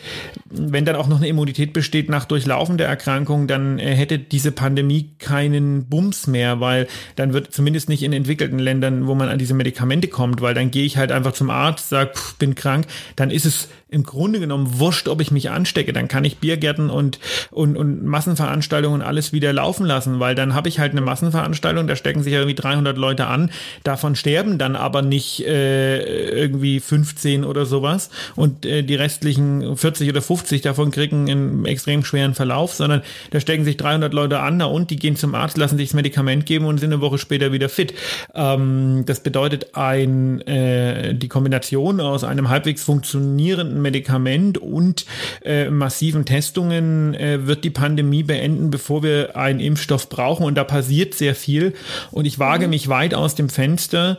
wenn 0.51 0.85
dann 0.87 0.97
auch 0.97 1.09
noch 1.09 1.19
eine 1.19 1.29
Immunität 1.29 1.73
besteht 1.73 2.09
nach 2.09 2.25
Durchlaufen 2.25 2.79
der 2.79 2.89
Erkrankung, 2.89 3.47
dann 3.47 3.79
äh, 3.79 3.95
hätte 3.95 4.19
diese 4.19 4.53
Pandemie 4.53 5.11
keinen 5.19 5.87
Bums 5.87 6.27
mehr, 6.27 6.61
weil 6.61 6.89
dann 7.17 7.35
wird 7.35 7.53
zumindest 7.53 7.89
nicht 7.89 8.03
in 8.03 8.13
entwickelten 8.13 8.59
Ländern, 8.59 9.07
wo 9.07 9.15
man 9.15 9.29
an 9.29 9.39
diese 9.39 9.55
Medikamente 9.55 10.09
kommt, 10.09 10.41
weil 10.41 10.55
dann 10.55 10.71
gehe 10.71 10.85
ich 10.85 10.97
halt 10.97 11.13
einfach 11.13 11.33
zum 11.33 11.51
Arzt, 11.51 11.91
sage, 11.91 12.13
bin 12.39 12.55
krank, 12.55 12.87
dann 13.17 13.31
ist 13.31 13.45
es 13.45 13.69
im 13.89 14.03
Grunde 14.03 14.41
genommen 14.41 14.79
wurscht, 14.79 15.07
ob 15.09 15.21
ich 15.21 15.31
mich 15.31 15.51
anstecke. 15.51 15.93
Dann 15.93 16.09
kann 16.09 16.25
ich 16.25 16.39
Biergärten 16.39 16.91
und, 16.91 17.21
und, 17.51 17.66
und 17.75 18.05
Massenveranstaltungen 18.05 19.01
alles 19.01 19.33
wieder 19.33 19.53
laufen 19.53 19.87
lassen, 19.87 20.21
weil 20.21 20.35
dann 20.35 20.55
habe 20.55 20.69
ich 20.69 20.79
halt 20.79 20.93
eine 20.93 21.01
Massenveranstaltung, 21.01 21.87
da 21.87 21.97
stecken 21.97 22.23
sich 22.23 22.35
irgendwie 22.35 22.55
300 22.55 22.99
Leute 22.99 23.27
an, 23.27 23.51
davon 23.83 24.15
sterben 24.15 24.59
dann 24.59 24.77
aber 24.77 25.01
nicht 25.01 25.47
äh, 25.47 26.29
irgendwie 26.31 26.81
15 26.81 27.45
oder 27.45 27.65
sowas 27.65 28.11
und 28.35 28.67
äh, 28.67 28.83
die 28.83 28.95
restlichen 28.95 29.77
40 29.77 30.11
oder 30.11 30.21
50 30.21 30.61
davon 30.61 30.91
kriegen 30.91 31.31
einen 31.31 31.65
extrem 31.65 32.05
schweren 32.05 32.35
Verlauf, 32.35 32.75
sondern 32.75 33.03
da 33.31 33.41
stecken 33.41 33.65
sich 33.65 33.77
300 33.77 34.13
Leute 34.13 34.41
an 34.41 34.61
und 34.61 34.91
die 34.91 34.97
gehen 34.97 35.17
zum 35.17 35.35
Arzt, 35.35 35.57
lassen 35.57 35.77
sich 35.77 35.89
das 35.89 35.95
Medikament 35.95 36.47
geben 36.47 36.67
und 36.67 36.79
sind 36.79 36.93
eine 36.93 37.01
Woche 37.01 37.19
später 37.19 37.53
wieder 37.53 37.69
fit. 37.69 37.95
Ähm, 38.35 39.05
das 39.07 39.21
bedeutet 39.21 39.75
ein, 39.75 40.41
äh, 40.43 41.15
die 41.15 41.29
Kombination 41.29 42.01
aus 42.01 42.25
einem 42.25 42.49
halbwegs 42.49 42.83
funktionierenden 42.85 43.81
Medikament 43.81 44.59
und 44.59 45.07
äh, 45.45 45.71
massiven 45.71 46.25
Testungen 46.25 47.15
äh, 47.15 47.47
wird 47.57 47.65
die 47.65 47.71
Pandemie 47.71 48.23
beenden, 48.23 48.71
bevor 48.71 49.03
wir 49.03 49.37
einen 49.37 49.61
Impfstoff 49.61 50.09
brauchen. 50.09 50.45
Und 50.45 50.57
da 50.57 50.65
passiert 50.65 51.15
sehr 51.15 51.35
viel. 51.35 51.75
Und 52.11 52.27
ich 52.27 52.39
wage 52.39 52.67
mhm. 52.67 52.71
mich 52.71 52.89
weit 52.89 53.15
aus 53.15 53.35
dem 53.35 53.49
Fenster 53.49 54.19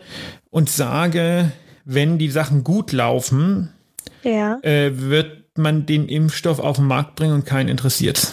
und 0.50 0.70
sage, 0.70 1.52
wenn 1.86 2.18
die 2.18 2.32
Sachen 2.32 2.64
gut 2.64 2.92
laufen, 2.92 3.74
ja. 4.24 4.60
äh, 4.64 4.92
wird 5.00 5.44
man 5.56 5.86
den 5.86 6.10
Impfstoff 6.10 6.60
auf 6.60 6.78
den 6.78 6.88
Markt 6.88 7.16
bringen 7.16 7.34
und 7.34 7.46
keinen 7.46 7.70
interessiert. 7.70 8.32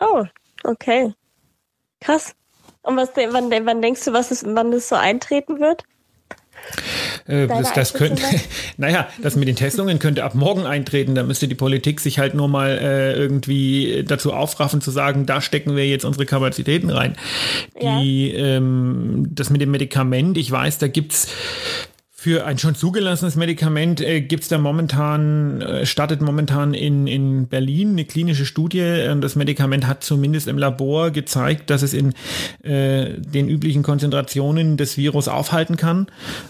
Oh, 0.00 0.24
okay. 0.64 1.12
Krass. 2.00 2.34
Und 2.82 2.96
was, 2.96 3.10
wann, 3.16 3.50
wann 3.50 3.82
denkst 3.82 4.04
du, 4.04 4.12
was 4.12 4.30
ist, 4.30 4.44
wann 4.46 4.70
das 4.70 4.88
so 4.88 4.96
eintreten 4.96 5.60
wird? 5.60 5.82
Äh, 7.26 7.46
das, 7.46 7.72
das 7.74 7.92
könnte, 7.92 8.22
naja, 8.76 9.08
das 9.22 9.36
mit 9.36 9.48
den 9.48 9.56
Testungen 9.56 9.98
könnte 9.98 10.24
ab 10.24 10.34
morgen 10.34 10.66
eintreten. 10.66 11.14
Da 11.14 11.22
müsste 11.22 11.48
die 11.48 11.54
Politik 11.54 12.00
sich 12.00 12.18
halt 12.18 12.34
nur 12.34 12.48
mal 12.48 12.78
äh, 12.78 13.12
irgendwie 13.14 14.04
dazu 14.06 14.32
aufraffen 14.32 14.80
zu 14.80 14.90
sagen, 14.90 15.26
da 15.26 15.40
stecken 15.40 15.76
wir 15.76 15.86
jetzt 15.86 16.04
unsere 16.04 16.26
Kapazitäten 16.26 16.90
rein. 16.90 17.16
Ja. 17.80 18.00
Die, 18.00 18.32
ähm, 18.32 19.28
das 19.30 19.50
mit 19.50 19.60
dem 19.60 19.70
Medikament, 19.70 20.38
ich 20.38 20.50
weiß, 20.50 20.78
da 20.78 20.88
gibt's 20.88 21.28
für 22.20 22.44
ein 22.46 22.58
schon 22.58 22.74
zugelassenes 22.74 23.36
Medikament 23.36 24.00
äh, 24.00 24.20
gibt 24.20 24.42
es 24.42 24.48
da 24.48 24.58
momentan, 24.58 25.60
äh, 25.60 25.86
startet 25.86 26.20
momentan 26.20 26.74
in, 26.74 27.06
in 27.06 27.46
Berlin 27.46 27.90
eine 27.90 28.06
klinische 28.06 28.44
Studie. 28.44 28.80
Äh, 28.80 29.16
das 29.20 29.36
Medikament 29.36 29.86
hat 29.86 30.02
zumindest 30.02 30.48
im 30.48 30.58
Labor 30.58 31.12
gezeigt, 31.12 31.70
dass 31.70 31.82
es 31.82 31.94
in 31.94 32.14
äh, 32.64 33.10
den 33.20 33.48
üblichen 33.48 33.84
Konzentrationen 33.84 34.76
des 34.76 34.96
Virus 34.96 35.28
aufhalten 35.28 35.76
kann. 35.76 36.08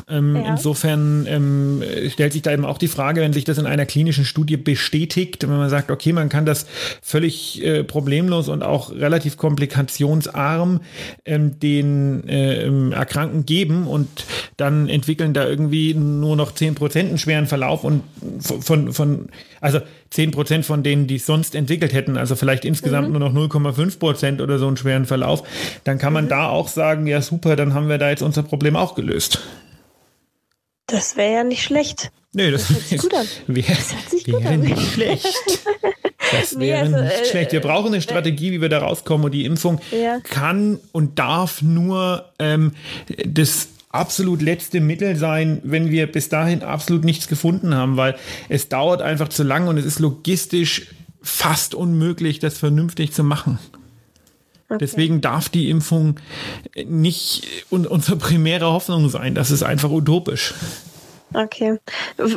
Ähm, 0.09 0.37
ja. 0.37 0.49
Insofern 0.49 1.27
ähm, 1.29 1.83
stellt 2.09 2.33
sich 2.33 2.41
da 2.41 2.51
eben 2.51 2.65
auch 2.65 2.79
die 2.79 2.89
Frage, 2.89 3.21
wenn 3.21 3.35
sich 3.35 3.45
das 3.45 3.59
in 3.59 3.67
einer 3.67 3.85
klinischen 3.85 4.25
Studie 4.25 4.57
bestätigt, 4.57 5.43
wenn 5.43 5.59
man 5.59 5.69
sagt, 5.69 5.91
okay, 5.91 6.15
man 6.15 6.31
kann 6.31 6.47
das 6.47 6.65
völlig 7.03 7.63
äh, 7.63 7.85
problemlos 7.85 8.49
und 8.49 8.63
auch 8.63 8.91
relativ 8.91 9.37
komplikationsarm 9.37 10.81
ähm, 11.27 11.61
den 11.61 12.27
äh, 12.27 12.95
Erkrankten 12.95 13.45
geben 13.45 13.87
und 13.87 14.09
dann 14.57 14.89
entwickeln 14.89 15.35
da 15.35 15.45
irgendwie 15.45 15.58
nur 15.59 16.37
noch 16.37 16.53
10% 16.53 16.99
einen 16.99 17.18
schweren 17.18 17.47
Verlauf 17.47 17.85
und 17.85 18.03
von, 18.40 18.92
von 18.92 19.29
also 19.61 19.81
10% 20.12 20.62
von 20.62 20.83
denen, 20.83 21.07
die 21.07 21.16
es 21.16 21.27
sonst 21.27 21.55
entwickelt 21.55 21.92
hätten, 21.92 22.16
also 22.16 22.37
vielleicht 22.37 22.64
insgesamt 22.64 23.09
mhm. 23.09 23.18
nur 23.18 23.31
noch 23.31 23.35
0,5% 23.35 24.42
oder 24.42 24.59
so 24.59 24.66
einen 24.66 24.77
schweren 24.77 25.07
Verlauf, 25.07 25.42
dann 25.85 25.99
kann 25.99 26.12
man 26.12 26.27
mhm. 26.27 26.31
da 26.31 26.49
auch 26.49 26.68
sagen, 26.68 27.07
ja 27.07 27.21
super, 27.21 27.57
dann 27.57 27.75
haben 27.75 27.88
wir 27.88 27.99
da 27.99 28.11
jetzt 28.11 28.23
unser 28.23 28.42
Problem 28.42 28.77
auch 28.77 28.94
gelöst. 28.94 29.40
Das 30.87 31.16
wäre 31.16 31.35
ja 31.35 31.44
nicht 31.44 31.62
schlecht. 31.62 32.11
Nö, 32.33 32.51
das, 32.51 32.68
das 32.68 32.77
hört 32.77 32.87
sich 32.87 33.01
gut 33.01 33.14
an. 33.14 33.27
Wär, 33.47 33.64
das 33.64 33.94
hört 33.94 34.11
sich 34.11 34.25
gut 34.25 34.47
an. 34.47 34.61
nicht 34.61 34.92
schlecht. 34.92 35.27
Das 36.31 36.59
wäre 36.59 36.88
nee, 36.88 36.94
also, 36.94 37.05
nicht 37.05 37.23
äh, 37.23 37.31
schlecht. 37.31 37.53
Wir 37.53 37.61
brauchen 37.61 37.87
eine 37.87 38.03
Strategie, 38.03 38.53
wie 38.53 38.61
wir 38.61 38.68
da 38.68 38.81
rauskommen. 38.81 39.25
Und 39.25 39.33
die 39.33 39.47
Impfung 39.47 39.81
ja. 39.90 40.21
kann 40.21 40.79
und 40.92 41.18
darf 41.18 41.62
nur 41.62 42.33
ähm, 42.38 42.73
das 43.25 43.68
absolut 43.90 44.42
letzte 44.42 44.81
Mittel 44.81 45.16
sein, 45.16 45.61
wenn 45.64 45.90
wir 45.90 46.11
bis 46.11 46.29
dahin 46.29 46.62
absolut 46.62 47.05
nichts 47.05 47.29
gefunden 47.29 47.74
haben, 47.74 47.96
weil 47.96 48.16
es 48.48 48.68
dauert 48.68 49.03
einfach 49.03 49.29
zu 49.29 49.42
lang 49.42 49.68
und 49.68 49.79
es 49.79 49.85
ist 49.85 49.98
logistisch 49.98 50.88
fast 51.22 51.74
unmöglich, 51.74 52.38
das 52.38 52.59
vernünftig 52.59 53.12
zu 53.12 53.24
machen. 53.24 53.59
Okay. 54.68 54.79
Deswegen 54.81 55.20
darf 55.22 55.48
die 55.48 55.70
Impfung 55.70 56.20
nicht 56.87 57.46
unsere 57.70 58.16
primäre 58.16 58.66
Hoffnung 58.66 59.09
sein. 59.09 59.35
Das 59.35 59.51
ist 59.51 59.62
einfach 59.62 59.90
utopisch. 59.90 60.55
Okay. 61.35 61.79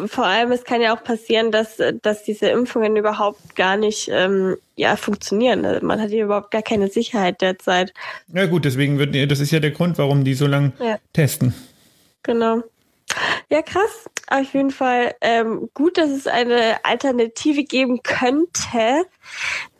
Vor 0.08 0.25
allem, 0.25 0.51
es 0.51 0.63
kann 0.63 0.82
ja 0.82 0.95
auch 0.95 1.04
passieren, 1.04 1.51
dass, 1.51 1.77
dass 2.01 2.23
diese 2.23 2.47
Impfungen 2.47 2.95
überhaupt 2.95 3.56
gar 3.56 3.77
nicht 3.77 4.10
ähm, 4.12 4.58
ja, 4.75 4.95
funktionieren. 4.95 5.62
Man 5.86 6.01
hat 6.01 6.12
ja 6.12 6.23
überhaupt 6.23 6.51
gar 6.51 6.62
keine 6.62 6.89
Sicherheit 6.89 7.41
derzeit. 7.41 7.93
Ja 8.34 8.45
gut, 8.47 8.65
deswegen 8.65 8.99
wird, 8.99 9.15
das 9.32 9.39
ist 9.39 9.51
ja 9.51 9.60
der 9.60 9.71
Grund, 9.71 9.97
warum 9.97 10.23
die 10.23 10.34
so 10.34 10.47
lange 10.47 10.73
ja. 10.80 10.97
testen. 11.13 11.54
Genau. 12.23 12.63
Ja, 13.49 13.62
krass. 13.62 14.10
Auf 14.27 14.54
jeden 14.54 14.71
Fall 14.71 15.13
ähm, 15.21 15.69
gut, 15.73 15.97
dass 15.97 16.10
es 16.10 16.27
eine 16.27 16.84
Alternative 16.84 17.63
geben 17.63 18.01
könnte. 18.04 19.06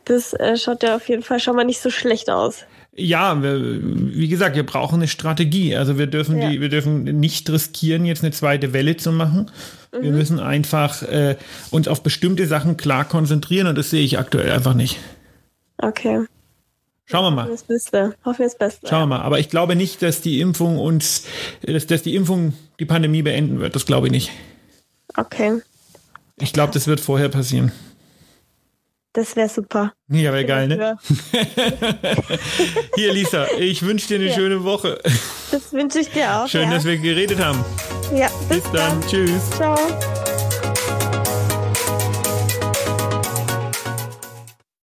Das 0.04 0.34
äh, 0.34 0.56
schaut 0.56 0.82
ja 0.82 0.96
auf 0.96 1.08
jeden 1.08 1.22
Fall 1.22 1.40
schon 1.40 1.56
mal 1.56 1.64
nicht 1.64 1.80
so 1.80 1.90
schlecht 1.90 2.28
aus. 2.28 2.64
Ja, 2.94 3.42
wir, 3.42 3.58
wie 3.82 4.28
gesagt, 4.28 4.54
wir 4.54 4.66
brauchen 4.66 4.96
eine 4.96 5.08
Strategie. 5.08 5.74
Also 5.76 5.98
wir 5.98 6.06
dürfen 6.06 6.38
ja. 6.38 6.50
die, 6.50 6.60
wir 6.60 6.68
dürfen 6.68 7.04
nicht 7.04 7.48
riskieren, 7.48 8.04
jetzt 8.04 8.22
eine 8.22 8.32
zweite 8.32 8.74
Welle 8.74 8.96
zu 8.98 9.12
machen. 9.12 9.50
Mhm. 9.92 10.02
Wir 10.02 10.10
müssen 10.12 10.40
einfach 10.40 11.02
äh, 11.02 11.36
uns 11.70 11.88
auf 11.88 12.02
bestimmte 12.02 12.46
Sachen 12.46 12.76
klar 12.76 13.06
konzentrieren 13.06 13.66
und 13.66 13.78
das 13.78 13.90
sehe 13.90 14.04
ich 14.04 14.18
aktuell 14.18 14.52
einfach 14.52 14.74
nicht. 14.74 14.98
Okay. 15.78 16.26
Schauen 17.06 17.24
wir 17.24 17.30
mal. 17.30 17.48
Das 17.48 17.64
Beste. 17.64 18.14
Hoffen 18.24 18.40
wir 18.40 18.46
das 18.46 18.58
Beste. 18.58 18.86
Schauen 18.86 19.02
wir 19.02 19.18
mal. 19.18 19.20
Aber 19.20 19.38
ich 19.38 19.48
glaube 19.48 19.74
nicht, 19.74 20.02
dass 20.02 20.20
die 20.20 20.40
Impfung 20.40 20.78
uns, 20.78 21.24
dass, 21.62 21.86
dass 21.86 22.02
die 22.02 22.14
Impfung 22.14 22.52
die 22.78 22.84
Pandemie 22.84 23.22
beenden 23.22 23.58
wird. 23.58 23.74
Das 23.74 23.86
glaube 23.86 24.08
ich 24.08 24.12
nicht. 24.12 24.30
Okay. 25.16 25.60
Ich 26.38 26.52
glaube, 26.52 26.72
das 26.72 26.86
wird 26.86 27.00
vorher 27.00 27.28
passieren. 27.28 27.72
Das 29.14 29.36
wäre 29.36 29.48
super. 29.48 29.92
Ja, 30.08 30.32
wäre 30.32 30.46
geil, 30.46 30.68
ne? 30.68 30.96
Hier, 32.96 33.12
Lisa, 33.12 33.46
ich 33.58 33.82
wünsche 33.82 34.08
dir 34.08 34.16
eine 34.16 34.28
ja. 34.28 34.34
schöne 34.34 34.64
Woche. 34.64 34.98
Das 35.50 35.70
wünsche 35.72 35.98
ich 35.98 36.08
dir 36.08 36.34
auch. 36.34 36.48
Schön, 36.48 36.70
ja. 36.70 36.76
dass 36.76 36.84
wir 36.86 36.96
geredet 36.96 37.38
haben. 37.38 37.62
Ja, 38.14 38.28
bis, 38.48 38.62
bis 38.62 38.72
dann. 38.72 39.00
dann. 39.00 39.08
Tschüss. 39.08 39.50
Ciao. 39.50 39.76